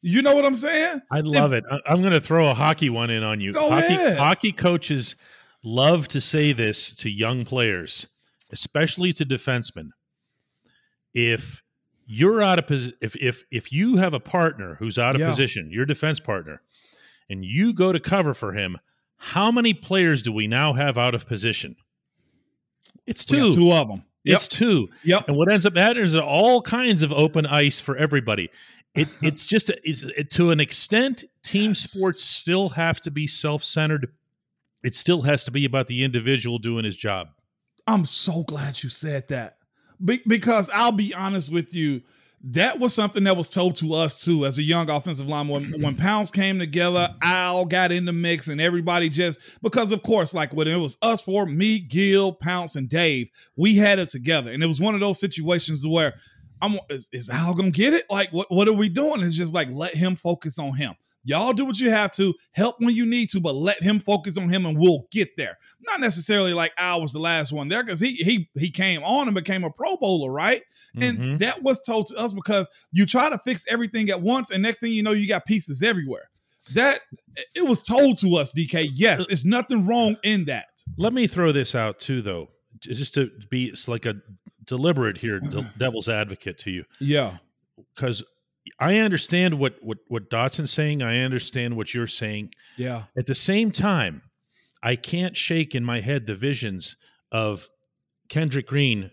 You 0.00 0.22
know 0.22 0.34
what 0.34 0.44
I'm 0.46 0.54
saying? 0.56 1.00
I 1.10 1.20
love 1.20 1.52
it. 1.52 1.64
I- 1.70 1.80
I'm 1.86 2.00
going 2.00 2.12
to 2.14 2.20
throw 2.20 2.50
a 2.50 2.54
hockey 2.54 2.88
one 2.90 3.10
in 3.10 3.22
on 3.22 3.40
you. 3.40 3.52
Go 3.52 3.68
hockey, 3.70 3.94
ahead. 3.94 4.16
hockey 4.18 4.52
coaches 4.52 5.14
love 5.62 6.08
to 6.08 6.20
say 6.20 6.52
this 6.52 6.94
to 6.96 7.10
young 7.10 7.44
players, 7.44 8.06
especially 8.50 9.12
to 9.12 9.24
defensemen. 9.24 9.90
If 11.14 11.62
you're 12.06 12.42
out 12.42 12.58
of 12.58 12.66
position, 12.66 12.96
if 13.00 13.16
if 13.16 13.44
if 13.50 13.72
you 13.72 13.96
have 13.96 14.14
a 14.14 14.20
partner 14.20 14.76
who's 14.78 14.98
out 14.98 15.14
of 15.14 15.20
Yeah. 15.20 15.28
position, 15.30 15.70
your 15.70 15.86
defense 15.86 16.20
partner, 16.20 16.60
and 17.28 17.44
you 17.44 17.72
go 17.72 17.92
to 17.92 18.00
cover 18.00 18.34
for 18.34 18.52
him, 18.52 18.78
how 19.16 19.50
many 19.50 19.74
players 19.74 20.22
do 20.22 20.32
we 20.32 20.46
now 20.46 20.72
have 20.74 20.98
out 20.98 21.14
of 21.14 21.26
position? 21.26 21.76
It's 23.06 23.24
two. 23.24 23.52
two 23.52 23.72
of 23.72 23.88
them. 23.88 24.04
Yep. 24.24 24.34
It's 24.36 24.48
two. 24.48 24.88
Yep. 25.04 25.28
And 25.28 25.36
what 25.36 25.50
ends 25.50 25.66
up 25.66 25.76
happening 25.76 26.04
is 26.04 26.16
all 26.16 26.62
kinds 26.62 27.02
of 27.02 27.12
open 27.12 27.46
ice 27.46 27.80
for 27.80 27.96
everybody. 27.96 28.50
It, 28.94 29.08
it's 29.22 29.44
just 29.44 29.70
a, 29.70 29.78
it's, 29.82 30.02
it, 30.02 30.30
to 30.30 30.50
an 30.50 30.60
extent, 30.60 31.24
team 31.42 31.70
Yes. 31.70 31.90
sports 31.90 32.24
still 32.24 32.70
have 32.70 33.00
to 33.02 33.10
be 33.10 33.26
self 33.26 33.62
centered. 33.62 34.12
It 34.82 34.94
still 34.94 35.22
has 35.22 35.44
to 35.44 35.50
be 35.50 35.64
about 35.64 35.86
the 35.86 36.04
individual 36.04 36.58
doing 36.58 36.84
his 36.84 36.96
job. 36.96 37.28
I'm 37.86 38.06
so 38.06 38.42
glad 38.42 38.82
you 38.82 38.88
said 38.88 39.28
that. 39.28 39.56
Be- 40.02 40.22
because 40.26 40.70
I'll 40.70 40.92
be 40.92 41.14
honest 41.14 41.52
with 41.52 41.74
you, 41.74 42.02
that 42.46 42.78
was 42.78 42.92
something 42.94 43.24
that 43.24 43.36
was 43.36 43.48
told 43.48 43.74
to 43.76 43.94
us 43.94 44.22
too 44.22 44.44
as 44.44 44.58
a 44.58 44.62
young 44.62 44.90
offensive 44.90 45.26
line. 45.26 45.48
When 45.48 45.72
when 45.80 45.96
pounds 45.96 46.30
came 46.30 46.58
together, 46.58 47.14
Al 47.22 47.64
got 47.64 47.90
in 47.90 48.04
the 48.04 48.12
mix, 48.12 48.48
and 48.48 48.60
everybody 48.60 49.08
just 49.08 49.40
because 49.62 49.92
of 49.92 50.02
course, 50.02 50.34
like 50.34 50.52
when 50.52 50.68
it 50.68 50.76
was 50.76 50.98
us 51.00 51.22
for 51.22 51.46
me, 51.46 51.78
Gil, 51.78 52.32
Pounce, 52.32 52.76
and 52.76 52.88
Dave, 52.88 53.30
we 53.56 53.76
had 53.76 53.98
it 53.98 54.10
together, 54.10 54.52
and 54.52 54.62
it 54.62 54.66
was 54.66 54.80
one 54.80 54.94
of 54.94 55.00
those 55.00 55.18
situations 55.18 55.86
where 55.86 56.14
I'm 56.60 56.78
is, 56.90 57.08
is 57.12 57.30
Al 57.30 57.54
gonna 57.54 57.70
get 57.70 57.94
it? 57.94 58.04
Like 58.10 58.30
what 58.32 58.50
what 58.50 58.68
are 58.68 58.72
we 58.72 58.88
doing? 58.88 59.22
It's 59.22 59.36
just 59.36 59.54
like 59.54 59.68
let 59.70 59.94
him 59.94 60.16
focus 60.16 60.58
on 60.58 60.76
him. 60.76 60.94
Y'all 61.24 61.52
do 61.52 61.64
what 61.64 61.80
you 61.80 61.90
have 61.90 62.10
to, 62.12 62.34
help 62.52 62.76
when 62.78 62.94
you 62.94 63.06
need 63.06 63.30
to, 63.30 63.40
but 63.40 63.54
let 63.54 63.82
him 63.82 63.98
focus 63.98 64.36
on 64.38 64.48
him 64.50 64.66
and 64.66 64.78
we'll 64.78 65.06
get 65.10 65.36
there. 65.36 65.56
Not 65.80 66.00
necessarily 66.00 66.52
like 66.52 66.72
Al 66.76 67.00
was 67.00 67.12
the 67.12 67.18
last 67.18 67.50
one 67.52 67.68
there 67.68 67.82
because 67.82 68.00
he 68.00 68.14
he 68.16 68.50
he 68.58 68.70
came 68.70 69.02
on 69.02 69.26
and 69.28 69.34
became 69.34 69.64
a 69.64 69.70
pro 69.70 69.96
bowler, 69.96 70.30
right? 70.30 70.62
And 71.00 71.18
Mhm. 71.18 71.38
that 71.38 71.62
was 71.62 71.80
told 71.80 72.06
to 72.08 72.16
us 72.16 72.32
because 72.32 72.68
you 72.92 73.06
try 73.06 73.28
to 73.30 73.38
fix 73.38 73.64
everything 73.68 74.10
at 74.10 74.20
once, 74.20 74.50
and 74.50 74.62
next 74.62 74.80
thing 74.80 74.92
you 74.92 75.02
know, 75.02 75.12
you 75.12 75.26
got 75.26 75.46
pieces 75.46 75.82
everywhere. 75.82 76.30
That 76.74 77.00
it 77.54 77.66
was 77.66 77.82
told 77.82 78.18
to 78.20 78.36
us, 78.36 78.52
DK. 78.52 78.88
Yes, 78.92 79.26
there's 79.26 79.44
nothing 79.44 79.86
wrong 79.86 80.16
in 80.22 80.44
that. 80.46 80.82
Let 80.96 81.12
me 81.12 81.26
throw 81.26 81.52
this 81.52 81.74
out 81.74 81.98
too, 81.98 82.22
though, 82.22 82.50
just 82.80 83.14
to 83.14 83.30
be 83.50 83.66
it's 83.66 83.88
like 83.88 84.06
a 84.06 84.16
deliberate 84.64 85.18
here, 85.18 85.40
de- 85.40 85.70
devil's 85.78 86.08
advocate 86.08 86.56
to 86.58 86.70
you, 86.70 86.84
Yeah. 87.00 87.36
because 87.94 88.22
I 88.78 88.98
understand 88.98 89.54
what 89.58 89.76
what 89.82 89.98
what 90.08 90.30
Dotson's 90.30 90.70
saying. 90.72 91.02
I 91.02 91.20
understand 91.20 91.76
what 91.76 91.92
you're 91.94 92.06
saying. 92.06 92.52
Yeah. 92.76 93.04
At 93.16 93.26
the 93.26 93.34
same 93.34 93.70
time, 93.70 94.22
I 94.82 94.96
can't 94.96 95.36
shake 95.36 95.74
in 95.74 95.84
my 95.84 96.00
head 96.00 96.26
the 96.26 96.34
visions 96.34 96.96
of 97.30 97.68
Kendrick 98.28 98.66
Green 98.66 99.10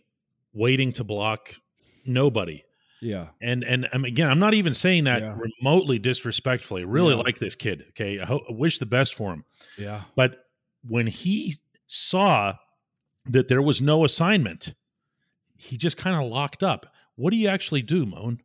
waiting 0.53 0.91
to 0.93 1.03
block 1.03 1.55
nobody. 2.05 2.63
Yeah. 3.01 3.27
And 3.41 3.63
and 3.63 3.89
um, 3.93 4.05
again, 4.05 4.29
I'm 4.29 4.39
not 4.39 4.53
even 4.53 4.74
saying 4.74 5.03
that 5.05 5.22
Yeah. 5.22 5.38
remotely 5.62 6.00
disrespectfully. 6.00 6.84
I 6.84 6.86
really 6.86 7.15
Yeah. 7.15 7.22
like 7.22 7.39
this 7.39 7.55
kid. 7.55 7.86
Okay, 7.89 8.20
I, 8.20 8.25
ho- 8.25 8.46
I 8.50 8.53
wish 8.53 8.79
the 8.79 8.86
best 8.86 9.15
for 9.15 9.34
him. 9.34 9.43
Yeah. 9.77 10.01
But 10.15 10.46
when 10.88 11.08
he 11.08 11.55
saw 11.88 12.53
that 13.25 13.48
there 13.48 13.62
was 13.62 13.81
no 13.81 14.05
assignment, 14.05 14.74
he 15.58 15.77
just 15.77 15.98
kind 15.98 16.15
of 16.15 16.31
locked 16.31 16.63
up. 16.63 16.86
What 17.15 17.31
do 17.31 17.38
you 17.38 17.50
actually 17.50 17.81
do, 17.81 18.05
Moan? 18.05 18.41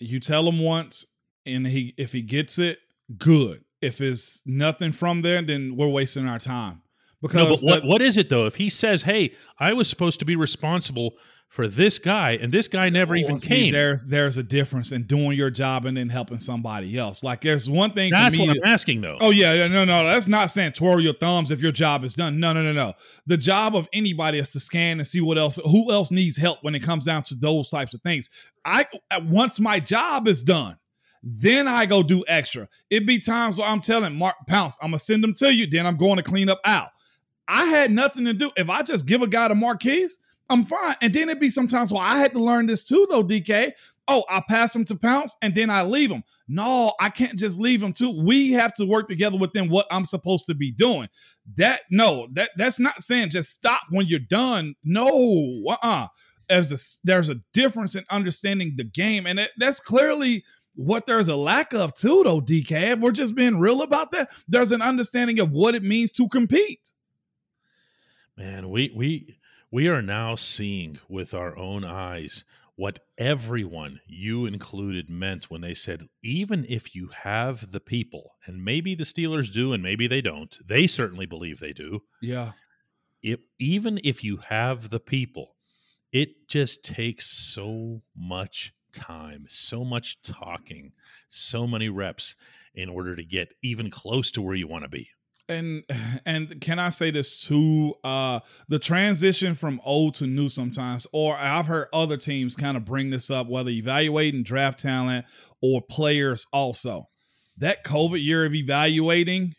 You 0.00 0.20
tell 0.20 0.48
him 0.48 0.60
once, 0.60 1.06
and 1.44 1.66
he 1.66 1.94
if 1.96 2.12
he 2.12 2.22
gets 2.22 2.58
it, 2.58 2.78
good. 3.16 3.64
If 3.80 4.00
it's 4.00 4.42
nothing 4.46 4.92
from 4.92 5.22
there, 5.22 5.42
then 5.42 5.76
we're 5.76 5.88
wasting 5.88 6.26
our 6.26 6.38
time. 6.38 6.82
No, 7.20 7.28
Because 7.28 7.62
but 7.62 7.66
what, 7.66 7.82
that- 7.82 7.88
what 7.88 8.02
is 8.02 8.16
it 8.16 8.28
though? 8.28 8.46
If 8.46 8.56
he 8.56 8.70
says, 8.70 9.02
"Hey, 9.02 9.32
I 9.58 9.72
was 9.72 9.88
supposed 9.88 10.20
to 10.20 10.24
be 10.24 10.36
responsible 10.36 11.14
for 11.48 11.66
this 11.66 11.98
guy, 11.98 12.32
and 12.32 12.52
this 12.52 12.68
guy 12.68 12.90
never 12.90 13.14
oh, 13.14 13.18
even 13.18 13.38
see, 13.38 13.54
came," 13.54 13.72
There's 13.72 14.06
there's 14.06 14.36
a 14.36 14.42
difference 14.44 14.92
in 14.92 15.02
doing 15.02 15.36
your 15.36 15.50
job 15.50 15.84
and 15.84 15.96
then 15.96 16.10
helping 16.10 16.38
somebody 16.38 16.96
else. 16.96 17.24
Like 17.24 17.40
there's 17.40 17.68
one 17.68 17.90
thing. 17.90 18.12
that's 18.12 18.38
me 18.38 18.46
what 18.46 18.56
I'm 18.56 18.62
asking 18.64 19.00
though. 19.00 19.16
Oh 19.20 19.30
yeah, 19.30 19.52
yeah, 19.52 19.66
no, 19.66 19.84
no, 19.84 20.04
that's 20.04 20.28
not 20.28 20.50
saying 20.50 20.72
twirl 20.72 21.00
your 21.00 21.14
thumbs 21.14 21.50
if 21.50 21.60
your 21.60 21.72
job 21.72 22.04
is 22.04 22.14
done. 22.14 22.38
No, 22.38 22.52
no, 22.52 22.62
no, 22.62 22.72
no. 22.72 22.94
The 23.26 23.36
job 23.36 23.74
of 23.74 23.88
anybody 23.92 24.38
is 24.38 24.50
to 24.50 24.60
scan 24.60 24.98
and 24.98 25.06
see 25.06 25.20
what 25.20 25.38
else, 25.38 25.58
who 25.64 25.90
else 25.90 26.12
needs 26.12 26.36
help 26.36 26.58
when 26.62 26.76
it 26.76 26.80
comes 26.84 27.06
down 27.06 27.24
to 27.24 27.34
those 27.34 27.68
types 27.68 27.94
of 27.94 28.00
things. 28.02 28.30
I 28.64 28.86
once 29.22 29.58
my 29.58 29.80
job 29.80 30.28
is 30.28 30.40
done, 30.40 30.76
then 31.24 31.66
I 31.66 31.86
go 31.86 32.04
do 32.04 32.24
extra. 32.28 32.68
It 32.90 33.06
be 33.08 33.18
times 33.18 33.58
where 33.58 33.66
I'm 33.66 33.80
telling 33.80 34.14
Mark 34.14 34.36
Pounce, 34.46 34.78
I'm 34.80 34.90
gonna 34.90 34.98
send 34.98 35.24
them 35.24 35.34
to 35.34 35.52
you. 35.52 35.66
Then 35.66 35.84
I'm 35.84 35.96
going 35.96 36.16
to 36.16 36.22
clean 36.22 36.48
up 36.48 36.60
out. 36.64 36.90
I 37.48 37.64
had 37.64 37.90
nothing 37.90 38.26
to 38.26 38.34
do. 38.34 38.50
If 38.56 38.68
I 38.68 38.82
just 38.82 39.06
give 39.06 39.22
a 39.22 39.26
guy 39.26 39.48
the 39.48 39.54
marquees, 39.54 40.18
I'm 40.50 40.64
fine. 40.64 40.96
And 41.00 41.12
then 41.12 41.28
it'd 41.28 41.40
be 41.40 41.50
sometimes 41.50 41.92
where 41.92 42.02
I 42.02 42.18
had 42.18 42.32
to 42.34 42.42
learn 42.42 42.66
this 42.66 42.84
too, 42.84 43.06
though, 43.10 43.24
DK. 43.24 43.72
Oh, 44.10 44.24
I 44.28 44.42
pass 44.48 44.74
him 44.74 44.84
to 44.86 44.96
Pounce 44.96 45.36
and 45.42 45.54
then 45.54 45.68
I 45.68 45.82
leave 45.82 46.10
him. 46.10 46.24
No, 46.46 46.94
I 46.98 47.10
can't 47.10 47.38
just 47.38 47.58
leave 47.60 47.82
him 47.82 47.92
too. 47.92 48.10
We 48.10 48.52
have 48.52 48.72
to 48.74 48.86
work 48.86 49.08
together 49.08 49.36
within 49.36 49.68
what 49.68 49.86
I'm 49.90 50.06
supposed 50.06 50.46
to 50.46 50.54
be 50.54 50.70
doing. 50.70 51.08
That 51.56 51.80
no, 51.90 52.28
that 52.32 52.50
that's 52.56 52.78
not 52.78 53.02
saying 53.02 53.30
just 53.30 53.50
stop 53.50 53.82
when 53.90 54.06
you're 54.06 54.18
done. 54.18 54.76
No, 54.82 55.62
uh-uh. 55.68 56.08
There's 56.48 56.72
a 56.72 56.78
there's 57.04 57.28
a 57.28 57.40
difference 57.52 57.94
in 57.94 58.04
understanding 58.10 58.74
the 58.76 58.84
game, 58.84 59.26
and 59.26 59.38
it, 59.38 59.50
that's 59.58 59.80
clearly 59.80 60.42
what 60.74 61.04
there's 61.04 61.28
a 61.28 61.36
lack 61.36 61.74
of 61.74 61.92
too, 61.92 62.22
though. 62.24 62.40
DK, 62.40 62.92
if 62.92 63.00
we're 63.00 63.12
just 63.12 63.34
being 63.34 63.58
real 63.58 63.82
about 63.82 64.10
that. 64.12 64.30
There's 64.48 64.72
an 64.72 64.80
understanding 64.80 65.38
of 65.38 65.50
what 65.50 65.74
it 65.74 65.82
means 65.82 66.12
to 66.12 66.28
compete. 66.28 66.92
Man, 68.38 68.70
we 68.70 68.92
we 68.94 69.36
we 69.68 69.88
are 69.88 70.00
now 70.00 70.36
seeing 70.36 70.98
with 71.08 71.34
our 71.34 71.58
own 71.58 71.84
eyes 71.84 72.44
what 72.76 73.00
everyone, 73.18 73.98
you 74.06 74.46
included, 74.46 75.10
meant 75.10 75.50
when 75.50 75.60
they 75.60 75.74
said, 75.74 76.04
even 76.22 76.64
if 76.68 76.94
you 76.94 77.08
have 77.08 77.72
the 77.72 77.80
people, 77.80 78.36
and 78.46 78.64
maybe 78.64 78.94
the 78.94 79.02
Steelers 79.02 79.52
do, 79.52 79.72
and 79.72 79.82
maybe 79.82 80.06
they 80.06 80.20
don't, 80.20 80.56
they 80.64 80.86
certainly 80.86 81.26
believe 81.26 81.58
they 81.58 81.72
do. 81.72 82.02
Yeah, 82.22 82.52
If 83.24 83.40
even 83.58 83.98
if 84.04 84.22
you 84.22 84.36
have 84.36 84.90
the 84.90 85.00
people, 85.00 85.56
it 86.12 86.48
just 86.48 86.84
takes 86.84 87.26
so 87.26 88.02
much 88.16 88.72
time, 88.92 89.46
so 89.48 89.84
much 89.84 90.22
talking, 90.22 90.92
so 91.26 91.66
many 91.66 91.88
reps 91.88 92.36
in 92.72 92.88
order 92.88 93.16
to 93.16 93.24
get 93.24 93.54
even 93.64 93.90
close 93.90 94.30
to 94.30 94.40
where 94.40 94.54
you 94.54 94.68
want 94.68 94.84
to 94.84 94.88
be. 94.88 95.08
And 95.48 95.84
and 96.26 96.60
can 96.60 96.78
I 96.78 96.90
say 96.90 97.10
this 97.10 97.42
too? 97.44 97.94
Uh, 98.04 98.40
the 98.68 98.78
transition 98.78 99.54
from 99.54 99.80
old 99.84 100.14
to 100.16 100.26
new 100.26 100.48
sometimes, 100.48 101.06
or 101.12 101.36
I've 101.36 101.66
heard 101.66 101.88
other 101.92 102.16
teams 102.16 102.56
kind 102.56 102.76
of 102.76 102.84
bring 102.84 103.10
this 103.10 103.30
up, 103.30 103.48
whether 103.48 103.70
evaluating 103.70 104.42
draft 104.42 104.80
talent 104.80 105.26
or 105.62 105.82
players. 105.82 106.46
Also, 106.52 107.08
that 107.56 107.84
COVID 107.84 108.22
year 108.22 108.44
of 108.44 108.54
evaluating 108.54 109.54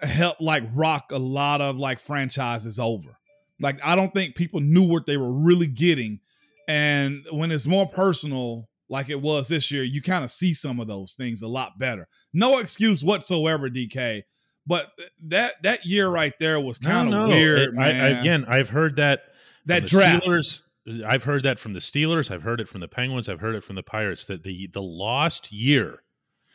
helped 0.00 0.40
like 0.40 0.64
rock 0.72 1.10
a 1.10 1.18
lot 1.18 1.60
of 1.60 1.78
like 1.78 1.98
franchises 1.98 2.78
over. 2.78 3.18
Like 3.60 3.84
I 3.84 3.96
don't 3.96 4.14
think 4.14 4.36
people 4.36 4.60
knew 4.60 4.86
what 4.86 5.06
they 5.06 5.16
were 5.16 5.32
really 5.32 5.66
getting, 5.66 6.20
and 6.68 7.24
when 7.30 7.50
it's 7.50 7.66
more 7.66 7.86
personal. 7.86 8.68
Like 8.90 9.10
it 9.10 9.20
was 9.20 9.48
this 9.48 9.70
year, 9.70 9.82
you 9.82 10.00
kind 10.00 10.24
of 10.24 10.30
see 10.30 10.54
some 10.54 10.80
of 10.80 10.86
those 10.86 11.12
things 11.12 11.42
a 11.42 11.46
lot 11.46 11.78
better. 11.78 12.08
No 12.32 12.56
excuse 12.56 13.04
whatsoever, 13.04 13.68
DK. 13.68 14.22
But 14.68 14.92
that 15.28 15.54
that 15.62 15.86
year 15.86 16.08
right 16.08 16.38
there 16.38 16.60
was 16.60 16.78
kind 16.78 17.12
of 17.12 17.28
weird, 17.28 17.76
I- 17.78 17.88
I- 17.88 17.92
man. 17.92 18.20
again, 18.20 18.44
I've 18.46 18.68
heard 18.68 18.96
that 18.96 19.22
that 19.66 19.86
draft. 19.86 20.24
Steelers. 20.26 20.60
I've 21.06 21.24
heard 21.24 21.42
that 21.42 21.58
from 21.58 21.72
the 21.72 21.80
Steelers. 21.80 22.30
I've 22.30 22.42
heard 22.42 22.60
it 22.60 22.68
from 22.68 22.80
the 22.80 22.88
Penguins. 22.88 23.28
I've 23.28 23.40
heard 23.40 23.54
it 23.54 23.64
from 23.64 23.74
the 23.76 23.82
Pirates. 23.82 24.24
That 24.26 24.42
the 24.42 24.68
the 24.72 24.82
lost 24.82 25.50
year, 25.52 26.02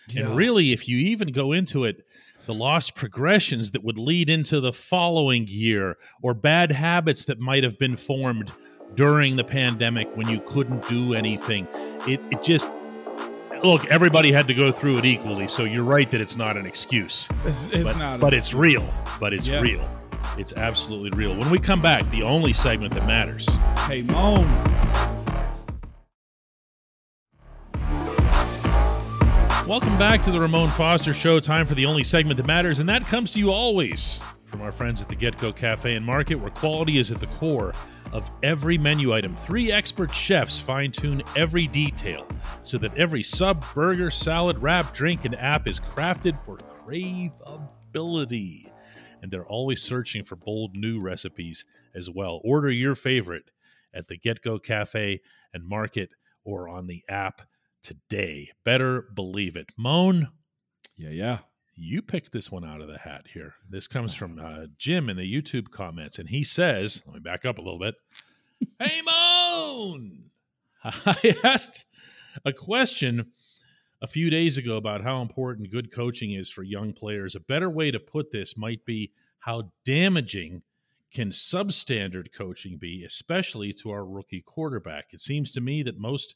Yeah. 0.10 0.28
and 0.28 0.36
really, 0.38 0.72
if 0.72 0.88
you 0.88 0.98
even 1.00 1.30
go 1.30 1.52
into 1.52 1.84
it, 1.86 2.06
the 2.46 2.54
lost 2.54 2.94
progressions 2.96 3.72
that 3.72 3.84
would 3.84 3.98
lead 3.98 4.30
into 4.30 4.60
the 4.60 4.74
following 4.74 5.46
year, 5.48 5.98
or 6.22 6.34
bad 6.34 6.72
habits 6.72 7.26
that 7.26 7.40
might 7.40 7.64
have 7.64 7.78
been 7.80 7.96
formed 7.96 8.52
during 8.96 9.38
the 9.38 9.44
pandemic 9.44 10.08
when 10.16 10.28
you 10.28 10.40
couldn't 10.46 10.88
do 10.88 11.14
anything. 11.16 11.68
It 12.08 12.22
it 12.32 12.44
just 12.44 12.68
look. 13.64 13.86
Everybody 13.88 14.32
had 14.32 14.48
to 14.50 14.54
go 14.54 14.72
through 14.72 15.00
it 15.00 15.06
equally. 15.06 15.48
So 15.48 15.64
you're 15.64 15.84
right 15.84 16.10
that 16.12 16.22
it's 16.22 16.38
not 16.38 16.58
an 16.58 16.66
excuse 16.66 17.30
It's, 17.46 17.66
it's 17.66 17.94
but, 17.94 18.00
not, 18.00 18.20
but 18.20 18.34
it's 18.34 18.54
real. 18.54 18.88
But 19.20 19.34
it's 19.34 19.48
Yeah. 19.48 19.62
real. 19.62 19.88
It's 20.38 20.54
absolutely 20.54 21.12
real. 21.12 21.36
When 21.36 21.50
we 21.50 21.60
come 21.60 21.82
back, 21.82 22.10
the 22.10 22.24
only 22.24 22.54
segment 22.54 22.94
that 22.94 23.06
matters. 23.06 23.48
Hey, 23.88 24.02
Moan. 24.02 24.48
Welcome 29.68 29.98
back 29.98 30.22
to 30.24 30.32
the 30.32 30.40
Ramon 30.42 30.68
Foster 30.70 31.14
Show. 31.14 31.40
Time 31.40 31.66
for 31.66 31.74
the 31.74 31.86
only 31.86 32.04
segment 32.04 32.36
that 32.38 32.46
matters, 32.46 32.80
and 32.80 32.90
that 32.90 33.06
comes 33.06 33.32
to 33.32 33.40
you 33.40 33.52
always 33.52 34.22
from 34.54 34.62
our 34.62 34.72
friends 34.72 35.02
at 35.02 35.10
the 35.10 35.16
Get 35.16 35.36
Go 35.40 35.52
Cafe 35.52 35.96
and 35.96 36.06
Market, 36.06 36.36
where 36.36 36.52
quality 36.52 37.00
is 37.00 37.12
at 37.12 37.20
the 37.20 37.26
core 37.26 37.74
of 38.12 38.30
every 38.44 38.78
menu 38.78 39.12
item. 39.12 39.36
Three 39.36 39.72
expert 39.72 40.14
chefs 40.14 40.60
fine 40.60 40.92
tune 40.92 41.24
every 41.36 41.66
detail 41.66 42.28
so 42.62 42.78
that 42.78 42.96
every 42.96 43.24
sub, 43.24 43.66
burger, 43.74 44.12
salad, 44.12 44.60
wrap, 44.60 44.94
drink, 44.94 45.26
and 45.26 45.34
app 45.34 45.68
is 45.68 45.80
crafted 45.80 46.38
for 46.46 46.58
craveability. 46.58 48.70
And 49.24 49.32
they're 49.32 49.44
always 49.44 49.82
searching 49.82 50.24
for 50.24 50.36
bold 50.36 50.76
new 50.76 51.02
recipes 51.02 51.66
as 51.96 52.12
well. 52.12 52.40
Order 52.44 52.70
your 52.70 52.94
favorite 52.94 53.50
at 53.92 54.08
the 54.08 54.18
Get 54.18 54.44
Go 54.44 54.60
Cafe 54.60 55.20
and 55.52 55.68
Market 55.68 56.14
or 56.46 56.70
on 56.70 56.86
the 56.86 57.04
app 57.10 57.42
today. 57.82 58.52
Better 58.64 59.02
believe 59.02 59.56
it. 59.56 59.72
Moan, 59.76 60.28
Yeah, 60.96 61.10
yeah. 61.10 61.40
You 61.76 62.02
picked 62.02 62.32
this 62.32 62.52
one 62.52 62.66
out 62.66 62.82
of 62.82 62.88
the 62.88 63.00
hat 63.00 63.26
here. 63.34 63.56
This 63.70 63.88
comes 63.88 64.14
from 64.14 64.40
uh, 64.40 64.68
Jim 64.78 65.10
in 65.10 65.18
the 65.18 65.32
YouTube 65.32 65.72
comments, 65.72 66.20
and 66.20 66.30
he 66.30 66.44
says, 66.44 67.04
let 67.06 67.16
me 67.16 67.20
back 67.20 67.46
up 67.46 67.58
a 67.58 67.62
little 67.62 67.80
bit. 67.80 67.96
hey, 68.80 69.02
Moan! 69.06 70.30
I 70.84 71.36
asked 71.44 71.86
a 72.46 72.54
question 72.54 73.32
a 74.02 74.08
few 74.08 74.30
days 74.30 74.58
ago 74.58 74.76
about 74.76 75.04
how 75.04 75.22
important 75.22 75.72
good 75.72 75.92
coaching 75.92 76.34
is 76.34 76.50
for 76.50 76.64
young 76.64 76.94
players. 76.94 77.36
A 77.36 77.40
better 77.40 77.70
way 77.70 77.90
to 77.90 78.00
put 78.00 78.32
this 78.32 78.58
might 78.58 78.86
be 78.86 79.12
how 79.40 79.72
damaging 79.86 80.62
can 81.14 81.30
substandard 81.30 82.36
coaching 82.36 82.78
be, 82.78 83.04
especially 83.06 83.72
to 83.72 83.92
our 83.92 84.06
rookie 84.06 84.42
quarterback. 84.42 85.14
It 85.14 85.22
seems 85.22 85.52
to 85.54 85.62
me 85.62 85.84
that 85.84 86.00
most 86.00 86.36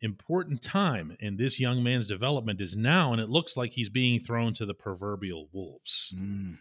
important 0.00 0.62
time 0.62 1.16
in 1.20 1.36
this 1.36 1.60
young 1.60 1.82
man's 1.82 2.06
development 2.06 2.60
is 2.60 2.76
now, 2.76 3.12
and 3.12 3.20
it 3.20 3.28
looks 3.28 3.56
like 3.56 3.72
he's 3.72 3.88
being 3.88 4.18
thrown 4.18 4.54
to 4.54 4.66
the 4.66 4.74
proverbial 4.74 5.48
wolves. 5.52 6.14
Mm. 6.16 6.58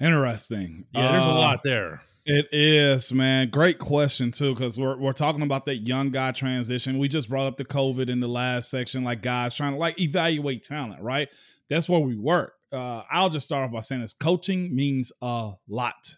Interesting. 0.00 0.86
Yeah, 0.92 1.12
there's 1.12 1.24
a 1.24 1.30
Uh, 1.30 1.34
lot 1.34 1.62
there. 1.62 2.02
It 2.26 2.48
is, 2.52 3.12
man. 3.12 3.48
Great 3.48 3.78
question 3.78 4.32
too, 4.32 4.52
because 4.52 4.78
we're 4.78 4.96
we're 4.96 5.12
talking 5.12 5.42
about 5.42 5.66
that 5.66 5.86
young 5.86 6.10
guy 6.10 6.32
transition. 6.32 6.98
We 6.98 7.06
just 7.08 7.28
brought 7.28 7.46
up 7.46 7.56
the 7.56 7.64
COVID 7.64 8.08
in 8.08 8.18
the 8.20 8.28
last 8.28 8.70
section, 8.70 9.04
like 9.04 9.22
guys 9.22 9.54
trying 9.54 9.72
to 9.72 9.78
like 9.78 10.00
evaluate 10.00 10.64
talent, 10.64 11.00
right? 11.00 11.28
That's 11.68 11.88
where 11.88 12.00
we 12.00 12.16
work. 12.16 12.54
Uh, 12.72 13.02
I'll 13.08 13.30
just 13.30 13.46
start 13.46 13.66
off 13.66 13.72
by 13.72 13.80
saying 13.80 14.00
this: 14.02 14.12
coaching 14.14 14.74
means 14.74 15.12
a 15.22 15.52
lot. 15.68 16.16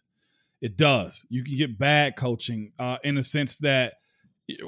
It 0.62 0.78
does. 0.78 1.26
You 1.28 1.44
can 1.44 1.56
get 1.56 1.78
bad 1.78 2.16
coaching 2.16 2.72
uh, 2.78 2.96
in 3.04 3.14
the 3.16 3.22
sense 3.22 3.58
that 3.58 3.94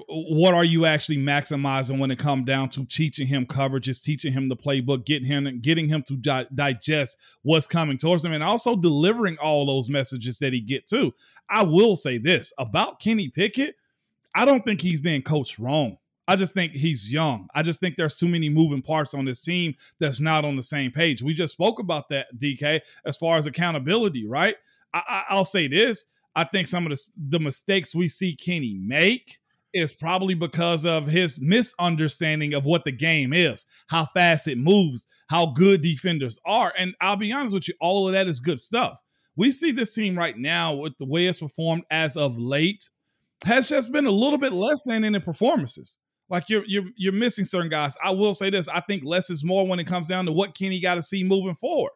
what 0.09 0.55
are 0.55 0.65
you 0.65 0.87
actually 0.87 1.19
maximizing 1.19 1.99
when 1.99 2.11
it 2.11 2.19
comes 2.19 2.45
down 2.45 2.69
to 2.71 2.85
teaching 2.85 3.29
him 3.29 3.47
coverages, 3.47 4.03
teaching 4.03 4.33
him 4.33 4.49
the 4.49 4.57
playbook, 4.57 5.05
getting 5.05 5.27
him 5.27 5.61
getting 5.61 5.89
him 5.89 6.03
to 6.03 6.17
di- 6.17 6.47
digest 6.53 7.19
what's 7.43 7.69
coming 7.69 7.97
towards 7.97 8.25
him, 8.25 8.33
and 8.33 8.43
also 8.43 8.75
delivering 8.75 9.39
all 9.39 9.67
those 9.67 9.89
messages 9.89 10.39
that 10.39 10.53
he 10.53 10.61
get 10.61 10.87
too. 10.87 11.13
I 11.49 11.63
will 11.63 11.95
say 11.95 12.19
this 12.19 12.53
about 12.59 12.99
Kenny 13.01 13.29
Pickett. 13.29 13.77
I 14.35 14.45
don't 14.45 14.65
think 14.65 14.81
he's 14.81 15.01
being 15.01 15.23
coached 15.23 15.59
wrong. 15.59 15.99
I 16.27 16.37
just 16.37 16.55
think 16.55 16.73
he's 16.73 17.11
young. 17.11 17.49
I 17.55 17.63
just 17.63 17.81
think 17.81 17.97
there's 17.97 18.17
too 18.17 18.29
many 18.29 18.51
moving 18.51 18.83
parts 18.83 19.15
on 19.15 19.25
this 19.25 19.41
team 19.41 19.75
that's 19.99 20.21
not 20.21 20.45
on 20.45 20.57
the 20.57 20.63
same 20.63 20.91
page. 20.91 21.23
We 21.23 21.33
just 21.33 21.53
spoke 21.53 21.79
about 21.79 22.09
that, 22.11 22.27
DK, 22.37 22.81
as 23.07 23.17
far 23.17 23.39
as 23.39 23.47
accountability, 23.47 24.27
right? 24.27 24.57
I, 24.93 25.25
will 25.33 25.45
say 25.45 25.69
this. 25.69 26.05
I 26.37 26.45
think 26.45 26.67
some 26.67 26.85
of 26.85 26.93
the, 26.93 27.01
the 27.17 27.41
mistakes 27.41 27.95
we 27.95 28.09
see 28.09 28.35
Kenny 28.35 28.75
make 28.75 29.39
is 29.75 29.93
probably 29.93 30.35
because 30.35 30.85
of 30.87 31.07
his 31.07 31.39
misunderstanding 31.41 32.55
of 32.55 32.65
what 32.65 32.85
the 32.85 32.93
game 32.93 33.33
is, 33.33 33.67
how 33.91 34.07
fast 34.07 34.49
it 34.49 34.59
moves, 34.59 35.07
how 35.31 35.47
good 35.47 35.83
defenders 35.83 36.39
are. 36.47 36.73
And 36.77 36.95
I'll 37.01 37.17
be 37.17 37.33
honest 37.33 37.55
with 37.55 37.69
you, 37.69 37.75
all 37.81 38.07
of 38.07 38.13
that 38.15 38.29
is 38.29 38.41
good 38.41 38.59
stuff. 38.59 38.99
We 39.37 39.51
see 39.51 39.71
this 39.71 39.95
team 39.95 40.19
right 40.19 40.37
now 40.37 40.75
with 40.75 40.95
the 40.99 41.07
way 41.07 41.27
it's 41.27 41.39
performed 41.39 41.85
as 41.91 42.17
of 42.17 42.39
late 42.39 42.91
has 43.47 43.69
just 43.69 43.93
been 43.93 44.07
a 44.07 44.11
little 44.11 44.39
bit 44.39 44.53
less 44.53 44.83
than 44.85 45.05
in 45.05 45.13
the 45.13 45.21
performances. 45.21 45.99
Like 46.29 46.49
you're 46.49 46.65
you're 46.67 46.85
you're 46.97 47.13
missing 47.13 47.45
certain 47.45 47.71
guys. 47.71 47.97
I 48.03 48.11
will 48.11 48.35
say 48.35 48.51
this: 48.51 48.69
I 48.69 48.81
think 48.81 49.03
less 49.05 49.31
is 49.31 49.45
more 49.45 49.67
when 49.67 49.79
it 49.79 49.87
comes 49.87 50.09
down 50.09 50.27
to 50.27 50.33
what 50.33 50.57
Kenny 50.57 50.81
got 50.81 50.97
to 50.97 51.03
see 51.03 51.25
moving 51.25 51.55
forward. 51.55 51.93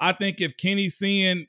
I 0.00 0.12
think 0.12 0.40
if 0.40 0.56
Kenny's 0.56 0.96
seeing 0.96 1.46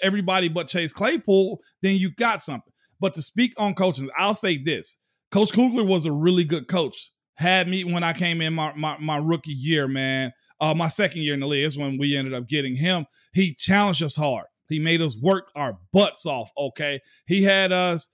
everybody 0.00 0.48
but 0.48 0.68
Chase 0.68 0.92
Claypool, 0.92 1.60
then 1.82 1.96
you 1.96 2.10
got 2.10 2.40
something. 2.40 2.72
But 3.00 3.14
to 3.14 3.22
speak 3.22 3.54
on 3.58 3.74
coaching, 3.74 4.08
I'll 4.16 4.34
say 4.34 4.56
this: 4.56 5.02
Coach 5.30 5.52
Kugler 5.52 5.84
was 5.84 6.06
a 6.06 6.12
really 6.12 6.44
good 6.44 6.68
coach. 6.68 7.10
Had 7.36 7.68
me 7.68 7.84
when 7.84 8.02
I 8.02 8.12
came 8.12 8.40
in 8.40 8.54
my 8.54 8.72
my, 8.74 8.98
my 8.98 9.16
rookie 9.16 9.52
year, 9.52 9.88
man. 9.88 10.32
Uh, 10.60 10.74
my 10.74 10.88
second 10.88 11.22
year 11.22 11.32
in 11.32 11.40
the 11.40 11.46
league 11.46 11.64
is 11.64 11.78
when 11.78 11.96
we 11.96 12.14
ended 12.14 12.34
up 12.34 12.46
getting 12.46 12.76
him. 12.76 13.06
He 13.32 13.54
challenged 13.54 14.02
us 14.02 14.16
hard. 14.16 14.46
He 14.68 14.78
made 14.78 15.00
us 15.00 15.16
work 15.20 15.50
our 15.56 15.78
butts 15.92 16.26
off. 16.26 16.50
Okay, 16.56 17.00
he 17.26 17.44
had 17.44 17.72
us. 17.72 18.08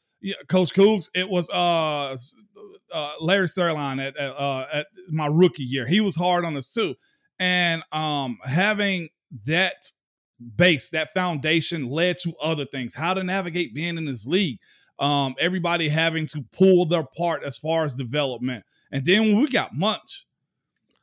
Coach 0.48 0.72
Coogs, 0.72 1.08
it 1.14 1.28
was 1.28 1.50
uh, 1.50 2.16
uh 2.92 3.12
Larry 3.20 3.46
Zierlein 3.46 4.00
at 4.04 4.16
at, 4.16 4.30
uh, 4.30 4.66
at 4.72 4.86
my 5.10 5.26
rookie 5.26 5.64
year. 5.64 5.86
He 5.86 6.00
was 6.00 6.16
hard 6.16 6.44
on 6.44 6.56
us 6.56 6.72
too, 6.72 6.94
and 7.38 7.82
um 7.92 8.38
having 8.44 9.08
that 9.46 9.90
base, 10.56 10.90
that 10.90 11.12
foundation 11.14 11.88
led 11.88 12.18
to 12.18 12.34
other 12.40 12.64
things. 12.64 12.94
How 12.94 13.14
to 13.14 13.24
navigate 13.24 13.74
being 13.74 13.96
in 13.96 14.04
this 14.04 14.26
league. 14.26 14.58
Um, 14.98 15.34
everybody 15.38 15.88
having 15.88 16.26
to 16.28 16.44
pull 16.52 16.86
their 16.86 17.04
part 17.04 17.42
as 17.44 17.58
far 17.58 17.84
as 17.84 17.94
development. 17.94 18.64
And 18.90 19.04
then 19.04 19.22
when 19.22 19.40
we 19.40 19.48
got 19.48 19.76
Munch, 19.76 20.26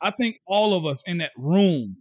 I 0.00 0.10
think 0.10 0.40
all 0.46 0.74
of 0.74 0.84
us 0.84 1.02
in 1.06 1.18
that 1.18 1.32
room 1.36 1.98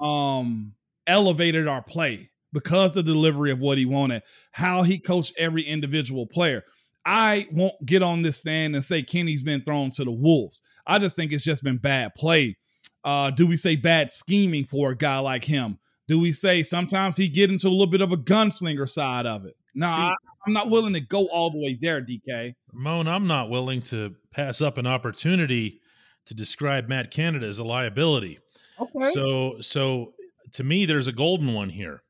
um 0.00 0.74
elevated 1.08 1.66
our 1.66 1.82
play 1.82 2.30
because 2.52 2.92
the 2.92 3.02
delivery 3.02 3.50
of 3.50 3.58
what 3.58 3.78
he 3.78 3.84
wanted, 3.84 4.22
how 4.52 4.82
he 4.82 4.98
coached 4.98 5.32
every 5.36 5.62
individual 5.62 6.26
player. 6.26 6.62
I 7.04 7.46
won't 7.50 7.84
get 7.86 8.02
on 8.02 8.22
this 8.22 8.38
stand 8.38 8.74
and 8.74 8.84
say 8.84 9.02
Kenny's 9.02 9.42
been 9.42 9.62
thrown 9.62 9.90
to 9.92 10.04
the 10.04 10.10
wolves. 10.10 10.60
I 10.86 10.98
just 10.98 11.16
think 11.16 11.32
it's 11.32 11.44
just 11.44 11.62
been 11.62 11.78
bad 11.78 12.14
play. 12.14 12.56
Uh, 13.04 13.30
do 13.30 13.46
we 13.46 13.56
say 13.56 13.76
bad 13.76 14.10
scheming 14.10 14.66
for 14.66 14.90
a 14.90 14.96
guy 14.96 15.18
like 15.18 15.44
him? 15.44 15.78
Do 16.06 16.18
we 16.18 16.32
say 16.32 16.62
sometimes 16.62 17.16
he 17.16 17.28
get 17.28 17.50
into 17.50 17.68
a 17.68 17.70
little 17.70 17.86
bit 17.86 18.00
of 18.00 18.12
a 18.12 18.16
gunslinger 18.16 18.88
side 18.88 19.26
of 19.26 19.44
it? 19.46 19.56
No, 19.74 19.86
nah, 19.86 20.14
I'm 20.46 20.52
not 20.52 20.70
willing 20.70 20.94
to 20.94 21.00
go 21.00 21.26
all 21.28 21.50
the 21.50 21.58
way 21.58 21.78
there, 21.80 22.00
DK. 22.00 22.54
Ramon, 22.72 23.08
I'm 23.08 23.26
not 23.26 23.50
willing 23.50 23.82
to 23.82 24.14
pass 24.30 24.62
up 24.62 24.78
an 24.78 24.86
opportunity 24.86 25.80
to 26.26 26.34
describe 26.34 26.88
Matt 26.88 27.10
Canada 27.10 27.46
as 27.46 27.58
a 27.58 27.64
liability. 27.64 28.38
Okay. 28.80 29.10
So, 29.12 29.56
so 29.60 30.14
to 30.52 30.64
me, 30.64 30.86
there's 30.86 31.06
a 31.06 31.12
golden 31.12 31.54
one 31.54 31.70
here. 31.70 32.02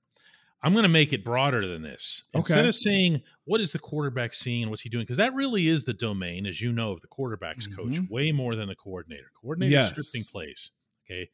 I'm 0.62 0.72
going 0.72 0.82
to 0.82 0.88
make 0.88 1.12
it 1.12 1.24
broader 1.24 1.66
than 1.66 1.82
this. 1.82 2.24
Okay. 2.34 2.38
Instead 2.38 2.66
of 2.66 2.74
saying 2.74 3.22
what 3.44 3.60
is 3.60 3.72
the 3.72 3.78
quarterback 3.78 4.34
seeing 4.34 4.62
and 4.62 4.70
what's 4.70 4.82
he 4.82 4.88
doing, 4.88 5.04
because 5.04 5.18
that 5.18 5.34
really 5.34 5.68
is 5.68 5.84
the 5.84 5.92
domain, 5.92 6.46
as 6.46 6.60
you 6.60 6.72
know, 6.72 6.92
of 6.92 7.00
the 7.00 7.06
quarterback's 7.06 7.68
mm-hmm. 7.68 7.90
coach, 7.90 8.00
way 8.10 8.32
more 8.32 8.56
than 8.56 8.68
the 8.68 8.74
coordinator. 8.74 9.30
Coordinator 9.40 9.72
yes. 9.72 9.92
scripting 9.92 10.30
plays. 10.32 10.72
Okay. 11.08 11.30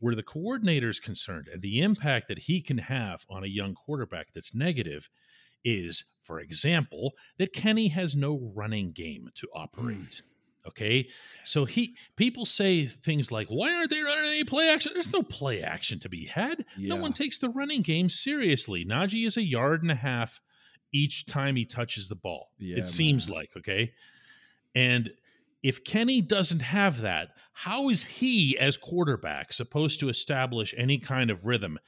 Where 0.00 0.16
the 0.16 0.22
coordinator 0.22 0.90
is 0.90 0.98
concerned 0.98 1.46
and 1.52 1.62
the 1.62 1.80
impact 1.80 2.26
that 2.28 2.40
he 2.40 2.60
can 2.60 2.78
have 2.78 3.24
on 3.30 3.44
a 3.44 3.48
young 3.48 3.74
quarterback 3.74 4.32
that's 4.32 4.54
negative 4.54 5.08
is, 5.64 6.04
for 6.20 6.40
example, 6.40 7.12
that 7.38 7.52
Kenny 7.52 7.88
has 7.88 8.14
no 8.16 8.52
running 8.54 8.92
game 8.92 9.28
to 9.34 9.48
operate. 9.54 9.98
Mm. 9.98 10.22
Okay. 10.68 11.08
So 11.44 11.64
he 11.64 11.96
people 12.16 12.44
say 12.44 12.84
things 12.84 13.32
like, 13.32 13.48
why 13.48 13.74
aren't 13.74 13.90
they 13.90 14.02
running 14.02 14.30
any 14.30 14.44
play 14.44 14.68
action? 14.68 14.92
There's 14.92 15.12
no 15.12 15.22
play 15.22 15.62
action 15.62 15.98
to 16.00 16.08
be 16.08 16.26
had. 16.26 16.66
Yeah. 16.76 16.94
No 16.94 16.96
one 16.96 17.14
takes 17.14 17.38
the 17.38 17.48
running 17.48 17.82
game 17.82 18.10
seriously. 18.10 18.84
Najee 18.84 19.26
is 19.26 19.38
a 19.38 19.42
yard 19.42 19.82
and 19.82 19.90
a 19.90 19.96
half 19.96 20.40
each 20.92 21.24
time 21.24 21.56
he 21.56 21.64
touches 21.64 22.08
the 22.08 22.16
ball. 22.16 22.50
Yeah, 22.58 22.78
it 22.78 22.86
seems 22.86 23.30
like, 23.30 23.50
okay. 23.56 23.92
And 24.74 25.12
if 25.62 25.84
Kenny 25.84 26.20
doesn't 26.20 26.62
have 26.62 27.00
that, 27.02 27.28
how 27.52 27.88
is 27.88 28.04
he 28.04 28.58
as 28.58 28.76
quarterback 28.76 29.52
supposed 29.52 30.00
to 30.00 30.08
establish 30.08 30.74
any 30.76 30.98
kind 30.98 31.30
of 31.30 31.46
rhythm? 31.46 31.78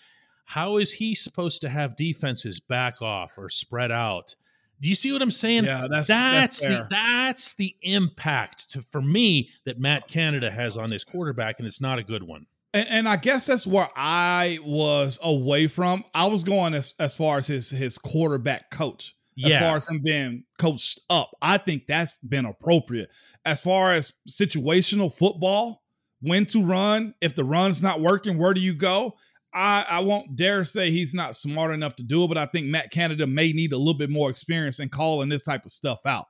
How 0.44 0.76
is 0.76 0.94
he 0.94 1.14
supposed 1.14 1.61
to 1.62 1.68
have 1.68 1.96
defenses 1.96 2.61
back 2.61 3.00
off 3.00 3.38
or 3.38 3.48
spread 3.48 3.90
out? 3.90 4.35
Do 4.81 4.88
you 4.88 4.96
see 4.96 5.12
what 5.12 5.22
I'm 5.22 5.31
saying? 5.31 5.64
Yeah, 5.64 5.87
that's 5.88 6.09
that's, 6.09 6.61
that's 6.61 6.61
the 6.61 6.87
that's 6.90 7.55
the 7.55 7.76
impact 7.83 8.70
to, 8.70 8.83
for 8.83 9.00
me 9.00 9.50
that 9.64 9.78
Matt 9.78 10.09
Canada 10.09 10.50
has 10.50 10.76
on 10.76 10.90
his 10.90 11.05
quarterback, 11.05 11.59
and 11.59 11.68
it's 11.68 11.81
not 11.81 12.00
a 12.00 12.02
good 12.02 12.24
one. 12.24 12.46
And, 12.74 12.88
and, 12.88 13.09
I 13.09 13.16
guess 13.16 13.46
that's 13.46 13.66
where 13.66 13.90
I 13.94 14.59
was 14.64 15.20
away 15.22 15.68
from. 15.68 16.05
I 16.14 16.26
was 16.26 16.42
going 16.42 16.74
as 16.74 16.94
as 16.98 17.14
far 17.14 17.38
as 17.38 17.46
his 17.46 17.70
his 17.70 17.96
quarterback 17.96 18.70
coach, 18.70 19.14
yeah. 19.37 19.48
as 19.48 19.57
far 19.57 19.76
as 19.76 19.88
him 19.88 20.00
being 20.02 20.44
coached 20.59 21.00
up. 21.09 21.37
I 21.40 21.59
think 21.59 21.87
that's 21.87 22.18
been 22.18 22.44
appropriate. 22.44 23.11
As 23.44 23.61
far 23.61 23.92
as 23.92 24.14
situational 24.28 25.14
football, 25.14 25.83
when 26.20 26.46
to 26.46 26.64
run, 26.64 27.14
if 27.20 27.37
the 27.37 27.44
run's 27.44 27.83
not 27.83 28.00
working, 28.00 28.37
where 28.37 28.55
do 28.55 28.61
you 28.61 28.74
go? 28.74 29.16
I, 29.54 29.84
I 29.88 30.00
won't 30.00 30.36
dare 30.36 30.64
say 30.64 30.90
he's 30.90 31.14
not 31.14 31.36
smart 31.36 31.72
enough 31.72 31.94
to 31.96 32.02
do 32.02 32.24
it, 32.24 32.28
but 32.28 32.38
I 32.38 32.46
think 32.46 32.66
Matt 32.66 32.90
Canada 32.90 33.26
may 33.26 33.52
need 33.52 33.72
a 33.72 33.78
little 33.78 33.94
bit 33.94 34.10
more 34.10 34.30
experience 34.30 34.80
in 34.80 34.88
calling 34.88 35.28
this 35.28 35.42
type 35.42 35.64
of 35.64 35.70
stuff 35.70 36.06
out. 36.06 36.26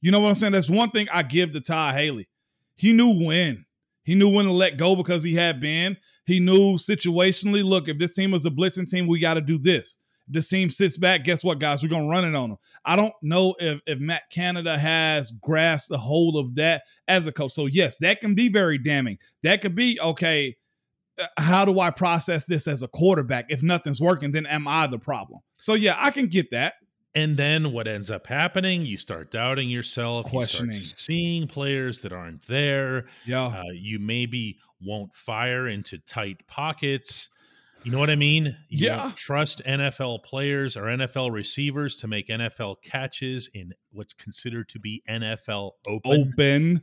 You 0.00 0.10
know 0.10 0.20
what 0.20 0.28
I'm 0.28 0.34
saying? 0.34 0.52
That's 0.52 0.68
one 0.68 0.90
thing 0.90 1.08
I 1.12 1.22
give 1.22 1.52
to 1.52 1.60
Todd 1.60 1.94
Haley. 1.94 2.28
He 2.76 2.92
knew 2.92 3.24
when. 3.24 3.64
He 4.02 4.14
knew 4.14 4.28
when 4.28 4.44
to 4.44 4.52
let 4.52 4.76
go 4.76 4.96
because 4.96 5.22
he 5.22 5.34
had 5.34 5.60
been. 5.60 5.96
He 6.26 6.40
knew 6.40 6.74
situationally, 6.74 7.64
look, 7.64 7.88
if 7.88 7.98
this 7.98 8.12
team 8.12 8.34
is 8.34 8.44
a 8.44 8.50
blitzing 8.50 8.88
team, 8.88 9.06
we 9.06 9.18
got 9.18 9.34
to 9.34 9.40
do 9.40 9.56
this. 9.56 9.96
If 10.26 10.34
this 10.34 10.48
team 10.48 10.68
sits 10.68 10.96
back, 10.96 11.24
guess 11.24 11.44
what, 11.44 11.58
guys? 11.58 11.82
We're 11.82 11.88
going 11.88 12.04
to 12.04 12.10
run 12.10 12.24
it 12.24 12.34
on 12.34 12.50
them. 12.50 12.58
I 12.84 12.96
don't 12.96 13.14
know 13.22 13.54
if, 13.58 13.80
if 13.86 13.98
Matt 13.98 14.24
Canada 14.30 14.78
has 14.78 15.30
grasped 15.30 15.88
the 15.88 15.98
hold 15.98 16.36
of 16.36 16.54
that 16.56 16.82
as 17.08 17.26
a 17.26 17.32
coach. 17.32 17.52
So, 17.52 17.66
yes, 17.66 17.96
that 17.98 18.20
can 18.20 18.34
be 18.34 18.50
very 18.50 18.78
damning. 18.78 19.18
That 19.42 19.62
could 19.62 19.74
be, 19.74 19.98
okay, 20.00 20.56
how 21.36 21.64
do 21.64 21.80
I 21.80 21.90
process 21.90 22.46
this 22.46 22.66
as 22.66 22.82
a 22.82 22.88
quarterback? 22.88 23.46
If 23.48 23.62
nothing's 23.62 24.00
working, 24.00 24.32
then 24.32 24.46
am 24.46 24.66
I 24.66 24.86
the 24.86 24.98
problem? 24.98 25.40
So 25.58 25.74
yeah, 25.74 25.96
I 25.98 26.10
can 26.10 26.26
get 26.26 26.50
that. 26.50 26.74
And 27.16 27.36
then 27.36 27.72
what 27.72 27.86
ends 27.86 28.10
up 28.10 28.26
happening? 28.26 28.84
You 28.84 28.96
start 28.96 29.30
doubting 29.30 29.70
yourself. 29.70 30.26
Questioning. 30.26 30.74
You 30.74 30.80
start 30.80 30.98
seeing 30.98 31.46
players 31.46 32.00
that 32.00 32.12
aren't 32.12 32.46
there. 32.48 33.04
Yeah. 33.24 33.46
Uh, 33.46 33.62
you 33.72 34.00
maybe 34.00 34.58
won't 34.80 35.14
fire 35.14 35.68
into 35.68 35.98
tight 35.98 36.46
pockets. 36.48 37.28
You 37.84 37.92
know 37.92 37.98
what 37.98 38.10
I 38.10 38.16
mean? 38.16 38.56
You 38.68 38.86
yeah. 38.86 39.12
trust 39.14 39.62
NFL 39.64 40.24
players 40.24 40.76
or 40.76 40.84
NFL 40.84 41.30
receivers 41.30 41.96
to 41.98 42.08
make 42.08 42.28
NFL 42.28 42.76
catches 42.82 43.48
in 43.52 43.74
what's 43.92 44.14
considered 44.14 44.68
to 44.70 44.80
be 44.80 45.02
NFL 45.08 45.72
open. 45.86 46.32
Open 46.32 46.82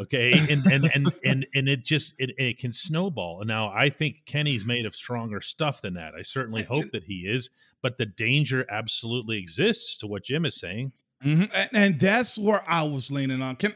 okay 0.00 0.32
and 0.32 0.66
and 0.66 0.84
and 0.94 1.12
and, 1.24 1.46
and 1.54 1.68
it 1.68 1.84
just 1.84 2.14
it, 2.18 2.30
it 2.38 2.58
can 2.58 2.72
snowball. 2.72 3.42
Now 3.44 3.70
i 3.74 3.88
think 3.88 4.24
kenny's 4.26 4.64
made 4.64 4.86
of 4.86 4.94
stronger 4.94 5.40
stuff 5.40 5.80
than 5.80 5.94
that. 5.94 6.14
I 6.14 6.22
certainly 6.22 6.62
hope 6.62 6.90
that 6.92 7.04
he 7.04 7.26
is 7.26 7.50
but 7.82 7.98
the 7.98 8.06
danger 8.06 8.66
absolutely 8.68 9.38
exists 9.38 9.96
to 9.98 10.06
what 10.06 10.24
jim 10.24 10.44
is 10.44 10.58
saying. 10.58 10.92
Mm-hmm. 11.24 11.44
and, 11.54 11.70
and, 11.72 12.00
that's 12.00 12.38
where 12.38 12.62
i 12.68 12.82
was 12.84 13.10
leaning 13.10 13.42
on. 13.42 13.56
Can 13.56 13.74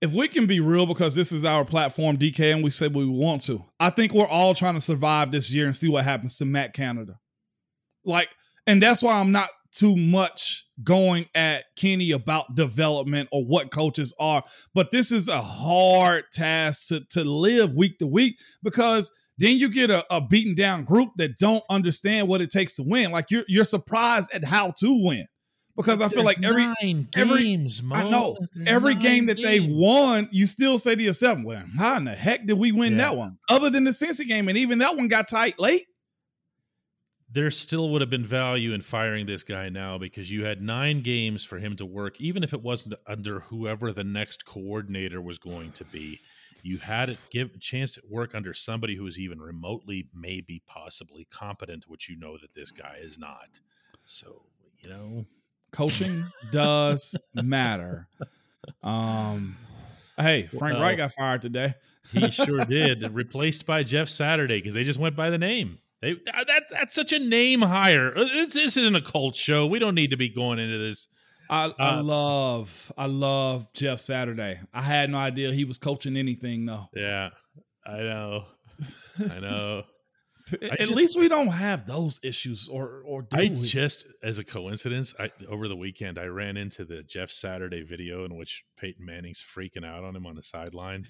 if 0.00 0.12
we 0.12 0.28
can 0.28 0.46
be 0.46 0.60
real 0.60 0.86
because 0.86 1.14
this 1.14 1.32
is 1.32 1.44
our 1.44 1.64
platform 1.64 2.18
dk 2.18 2.52
and 2.52 2.62
we 2.62 2.70
say 2.70 2.88
we 2.88 3.06
want 3.06 3.42
to 3.42 3.64
i 3.80 3.90
think 3.90 4.12
we're 4.12 4.26
all 4.26 4.54
trying 4.54 4.74
to 4.74 4.80
survive 4.80 5.32
this 5.32 5.52
year 5.52 5.66
and 5.66 5.74
see 5.74 5.88
what 5.88 6.04
happens 6.04 6.36
to 6.36 6.44
matt 6.44 6.74
canada. 6.74 7.18
Like 8.04 8.28
and 8.66 8.82
that's 8.82 9.02
why 9.02 9.14
i'm 9.14 9.32
not 9.32 9.48
too 9.72 9.96
much 9.96 10.67
going 10.82 11.26
at 11.34 11.64
Kenny 11.76 12.10
about 12.10 12.54
development 12.54 13.28
or 13.32 13.44
what 13.44 13.70
coaches 13.70 14.14
are. 14.18 14.42
But 14.74 14.90
this 14.90 15.12
is 15.12 15.28
a 15.28 15.40
hard 15.40 16.24
task 16.32 16.88
to, 16.88 17.04
to 17.10 17.24
live 17.24 17.74
week 17.74 17.98
to 17.98 18.06
week 18.06 18.38
because 18.62 19.10
then 19.38 19.56
you 19.56 19.68
get 19.68 19.90
a, 19.90 20.04
a 20.14 20.20
beaten 20.20 20.54
down 20.54 20.84
group 20.84 21.10
that 21.16 21.38
don't 21.38 21.64
understand 21.70 22.28
what 22.28 22.40
it 22.40 22.50
takes 22.50 22.74
to 22.74 22.82
win. 22.84 23.10
Like 23.10 23.30
you're 23.30 23.44
you're 23.48 23.64
surprised 23.64 24.32
at 24.34 24.44
how 24.44 24.72
to 24.78 25.04
win. 25.04 25.26
Because 25.76 26.00
I 26.00 26.08
feel 26.08 26.24
like 26.24 26.42
every 26.42 26.74
every 27.14 27.44
games, 27.44 27.80
I 27.92 28.10
know 28.10 28.36
There's 28.52 28.66
every 28.66 28.96
game 28.96 29.26
that 29.26 29.36
games. 29.36 29.46
they've 29.46 29.70
won, 29.70 30.28
you 30.32 30.48
still 30.48 30.76
say 30.76 30.96
to 30.96 31.00
yourself, 31.00 31.38
"Well, 31.44 31.62
how 31.78 31.96
in 31.98 32.04
the 32.04 32.16
heck 32.16 32.48
did 32.48 32.58
we 32.58 32.72
win 32.72 32.94
yeah. 32.94 32.98
that 32.98 33.16
one?" 33.16 33.38
Other 33.48 33.70
than 33.70 33.84
the 33.84 33.92
Cincy 33.92 34.26
game, 34.26 34.48
and 34.48 34.58
even 34.58 34.80
that 34.80 34.96
one 34.96 35.06
got 35.06 35.28
tight 35.28 35.60
late 35.60 35.86
there 37.30 37.50
still 37.50 37.90
would 37.90 38.00
have 38.00 38.10
been 38.10 38.24
value 38.24 38.72
in 38.72 38.80
firing 38.80 39.26
this 39.26 39.44
guy 39.44 39.68
now 39.68 39.98
because 39.98 40.30
you 40.30 40.44
had 40.44 40.62
nine 40.62 41.02
games 41.02 41.44
for 41.44 41.58
him 41.58 41.76
to 41.76 41.84
work, 41.84 42.20
even 42.20 42.42
if 42.42 42.54
it 42.54 42.62
wasn't 42.62 42.94
under 43.06 43.40
whoever 43.40 43.92
the 43.92 44.04
next 44.04 44.46
coordinator 44.46 45.20
was 45.20 45.38
going 45.38 45.72
to 45.72 45.84
be. 45.84 46.18
You 46.62 46.78
had 46.78 47.10
it 47.10 47.18
give 47.30 47.54
a 47.54 47.58
chance 47.58 47.98
at 47.98 48.10
work 48.10 48.34
under 48.34 48.54
somebody 48.54 48.96
who 48.96 49.06
is 49.06 49.18
even 49.18 49.40
remotely, 49.40 50.08
maybe 50.14 50.62
possibly 50.66 51.24
competent, 51.24 51.84
which 51.86 52.08
you 52.08 52.16
know 52.18 52.36
that 52.38 52.54
this 52.54 52.70
guy 52.70 52.96
is 53.00 53.18
not. 53.18 53.60
So, 54.04 54.42
you 54.82 54.88
know, 54.88 55.26
coaching 55.70 56.24
does 56.50 57.14
matter. 57.34 58.08
Um, 58.82 59.56
hey, 60.18 60.46
Frank 60.46 60.74
well, 60.74 60.82
Reich 60.82 60.96
got 60.96 61.12
fired 61.12 61.42
today. 61.42 61.74
he 62.10 62.30
sure 62.30 62.64
did, 62.64 63.02
replaced 63.14 63.66
by 63.66 63.82
Jeff 63.82 64.08
Saturday 64.08 64.58
because 64.58 64.74
they 64.74 64.84
just 64.84 64.98
went 64.98 65.14
by 65.14 65.30
the 65.30 65.38
name. 65.38 65.76
They, 66.00 66.14
that's 66.46 66.70
that's 66.70 66.94
such 66.94 67.12
a 67.12 67.18
name 67.18 67.62
hire. 67.62 68.16
Uh, 68.16 68.24
this, 68.24 68.54
this 68.54 68.76
isn't 68.76 68.94
a 68.94 69.00
cult 69.00 69.34
show. 69.34 69.66
We 69.66 69.78
don't 69.78 69.94
need 69.94 70.10
to 70.10 70.16
be 70.16 70.28
going 70.28 70.58
into 70.58 70.78
this. 70.78 71.08
I, 71.50 71.72
I 71.78 71.98
uh, 71.98 72.02
love 72.02 72.92
I 72.96 73.06
love 73.06 73.72
Jeff 73.72 74.00
Saturday. 74.00 74.60
I 74.72 74.82
had 74.82 75.10
no 75.10 75.18
idea 75.18 75.52
he 75.52 75.64
was 75.64 75.78
coaching 75.78 76.16
anything 76.16 76.66
though. 76.66 76.88
Yeah, 76.94 77.30
I 77.84 77.98
know. 77.98 78.44
I 79.18 79.38
know. 79.40 79.84
At 80.62 80.78
just, 80.78 80.92
least 80.92 81.18
we 81.18 81.28
don't 81.28 81.48
have 81.48 81.86
those 81.86 82.20
issues, 82.22 82.68
or 82.68 83.02
or 83.04 83.26
I 83.32 83.42
we? 83.42 83.50
just, 83.50 84.06
as 84.22 84.38
a 84.38 84.44
coincidence, 84.44 85.14
I 85.18 85.30
over 85.48 85.68
the 85.68 85.76
weekend 85.76 86.18
I 86.18 86.26
ran 86.26 86.56
into 86.56 86.84
the 86.84 87.02
Jeff 87.02 87.30
Saturday 87.30 87.82
video 87.82 88.24
in 88.24 88.36
which 88.36 88.64
Peyton 88.78 89.04
Manning's 89.04 89.42
freaking 89.42 89.84
out 89.84 90.04
on 90.04 90.16
him 90.16 90.26
on 90.26 90.36
the 90.36 90.42
sideline. 90.42 91.06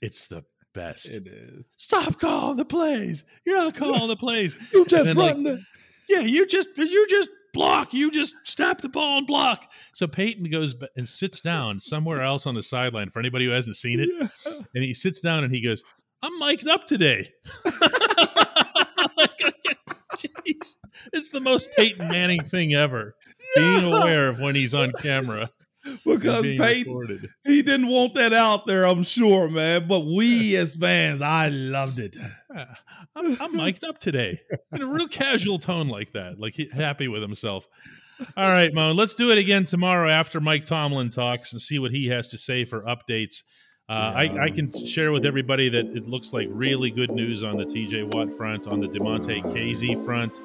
It's 0.00 0.26
the 0.26 0.44
best. 0.72 1.16
It 1.16 1.26
is. 1.26 1.66
Stop 1.76 2.18
calling 2.18 2.56
the 2.56 2.64
plays. 2.64 3.24
You're 3.44 3.56
not 3.56 3.74
calling 3.74 4.08
the 4.08 4.16
plays. 4.16 4.56
you 4.72 4.84
just 4.86 5.06
run 5.06 5.16
like, 5.16 5.36
the. 5.36 5.62
Yeah, 6.08 6.20
you 6.20 6.46
just 6.46 6.68
you 6.76 7.06
just 7.08 7.30
block. 7.52 7.92
You 7.92 8.10
just 8.10 8.34
snap 8.44 8.80
the 8.80 8.88
ball 8.88 9.18
and 9.18 9.26
block. 9.26 9.70
So 9.94 10.06
Peyton 10.06 10.50
goes 10.50 10.74
and 10.96 11.08
sits 11.08 11.40
down 11.40 11.80
somewhere 11.80 12.22
else 12.22 12.46
on 12.46 12.54
the 12.54 12.62
sideline 12.62 13.10
for 13.10 13.20
anybody 13.20 13.44
who 13.46 13.50
hasn't 13.50 13.76
seen 13.76 14.00
it. 14.00 14.08
Yeah. 14.10 14.52
And 14.74 14.84
he 14.84 14.94
sits 14.94 15.20
down 15.20 15.44
and 15.44 15.54
he 15.54 15.62
goes, 15.62 15.84
"I'm 16.22 16.38
mic'd 16.38 16.68
up 16.68 16.86
today." 16.86 17.32
Jeez, 20.16 20.76
it's 21.12 21.30
the 21.30 21.40
most 21.40 21.70
Peyton 21.76 22.08
Manning 22.08 22.42
thing 22.42 22.74
ever. 22.74 23.14
Yeah. 23.56 23.80
Being 23.80 23.92
aware 23.92 24.28
of 24.28 24.40
when 24.40 24.54
he's 24.54 24.74
on 24.74 24.92
camera 25.02 25.48
because 26.04 26.46
Peyton 26.46 27.28
he 27.44 27.62
didn't 27.62 27.88
want 27.88 28.14
that 28.14 28.32
out 28.32 28.66
there, 28.66 28.86
I'm 28.86 29.02
sure, 29.02 29.48
man. 29.48 29.88
But 29.88 30.00
we 30.00 30.56
as 30.56 30.76
fans, 30.76 31.20
I 31.20 31.48
loved 31.48 31.98
it. 31.98 32.16
I'm, 33.16 33.36
I'm 33.40 33.56
mic'd 33.56 33.84
up 33.84 33.98
today 33.98 34.40
in 34.72 34.82
a 34.82 34.86
real 34.86 35.08
casual 35.08 35.58
tone 35.58 35.88
like 35.88 36.12
that, 36.12 36.38
like 36.38 36.54
he, 36.54 36.68
happy 36.72 37.08
with 37.08 37.22
himself. 37.22 37.66
All 38.36 38.44
right, 38.44 38.72
Mo, 38.72 38.92
let's 38.92 39.14
do 39.14 39.30
it 39.30 39.38
again 39.38 39.64
tomorrow 39.64 40.08
after 40.08 40.40
Mike 40.40 40.64
Tomlin 40.64 41.10
talks 41.10 41.52
and 41.52 41.60
see 41.60 41.78
what 41.78 41.90
he 41.90 42.08
has 42.08 42.28
to 42.30 42.38
say 42.38 42.64
for 42.64 42.82
updates. 42.82 43.42
Uh, 43.88 44.12
yeah. 44.24 44.40
I, 44.40 44.44
I, 44.44 44.50
can 44.50 44.70
share 44.70 45.10
with 45.10 45.24
everybody 45.24 45.68
that 45.68 45.86
it 45.86 46.06
looks 46.06 46.32
like 46.32 46.46
really 46.50 46.92
good 46.92 47.10
news 47.10 47.42
on 47.42 47.56
the 47.56 47.64
TJ 47.64 48.14
Watt 48.14 48.32
front, 48.32 48.68
on 48.68 48.80
the 48.80 48.86
Damontae 48.86 49.42
Kazee 49.42 50.02
front 50.04 50.40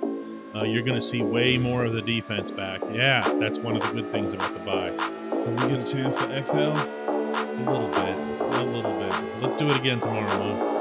uh, 0.57 0.63
you're 0.63 0.81
going 0.81 0.95
to 0.95 1.01
see 1.01 1.21
way 1.21 1.57
more 1.57 1.85
of 1.85 1.93
the 1.93 2.01
defense 2.01 2.49
back. 2.51 2.81
Yeah, 2.91 3.21
that's 3.39 3.59
one 3.59 3.75
of 3.75 3.83
the 3.83 3.91
good 3.91 4.11
things 4.11 4.33
about 4.33 4.53
the 4.53 4.59
bye. 4.59 4.91
So 5.35 5.51
we 5.51 5.69
get 5.69 5.85
a 5.85 5.91
chance 5.91 6.17
to 6.17 6.31
exhale 6.31 6.73
a 6.73 7.51
little 7.59 7.89
bit, 7.89 8.15
a 8.41 8.63
little 8.63 8.99
bit. 8.99 9.13
Let's 9.41 9.55
do 9.55 9.69
it 9.69 9.77
again 9.77 9.99
tomorrow, 9.99 10.37
man. 10.39 10.76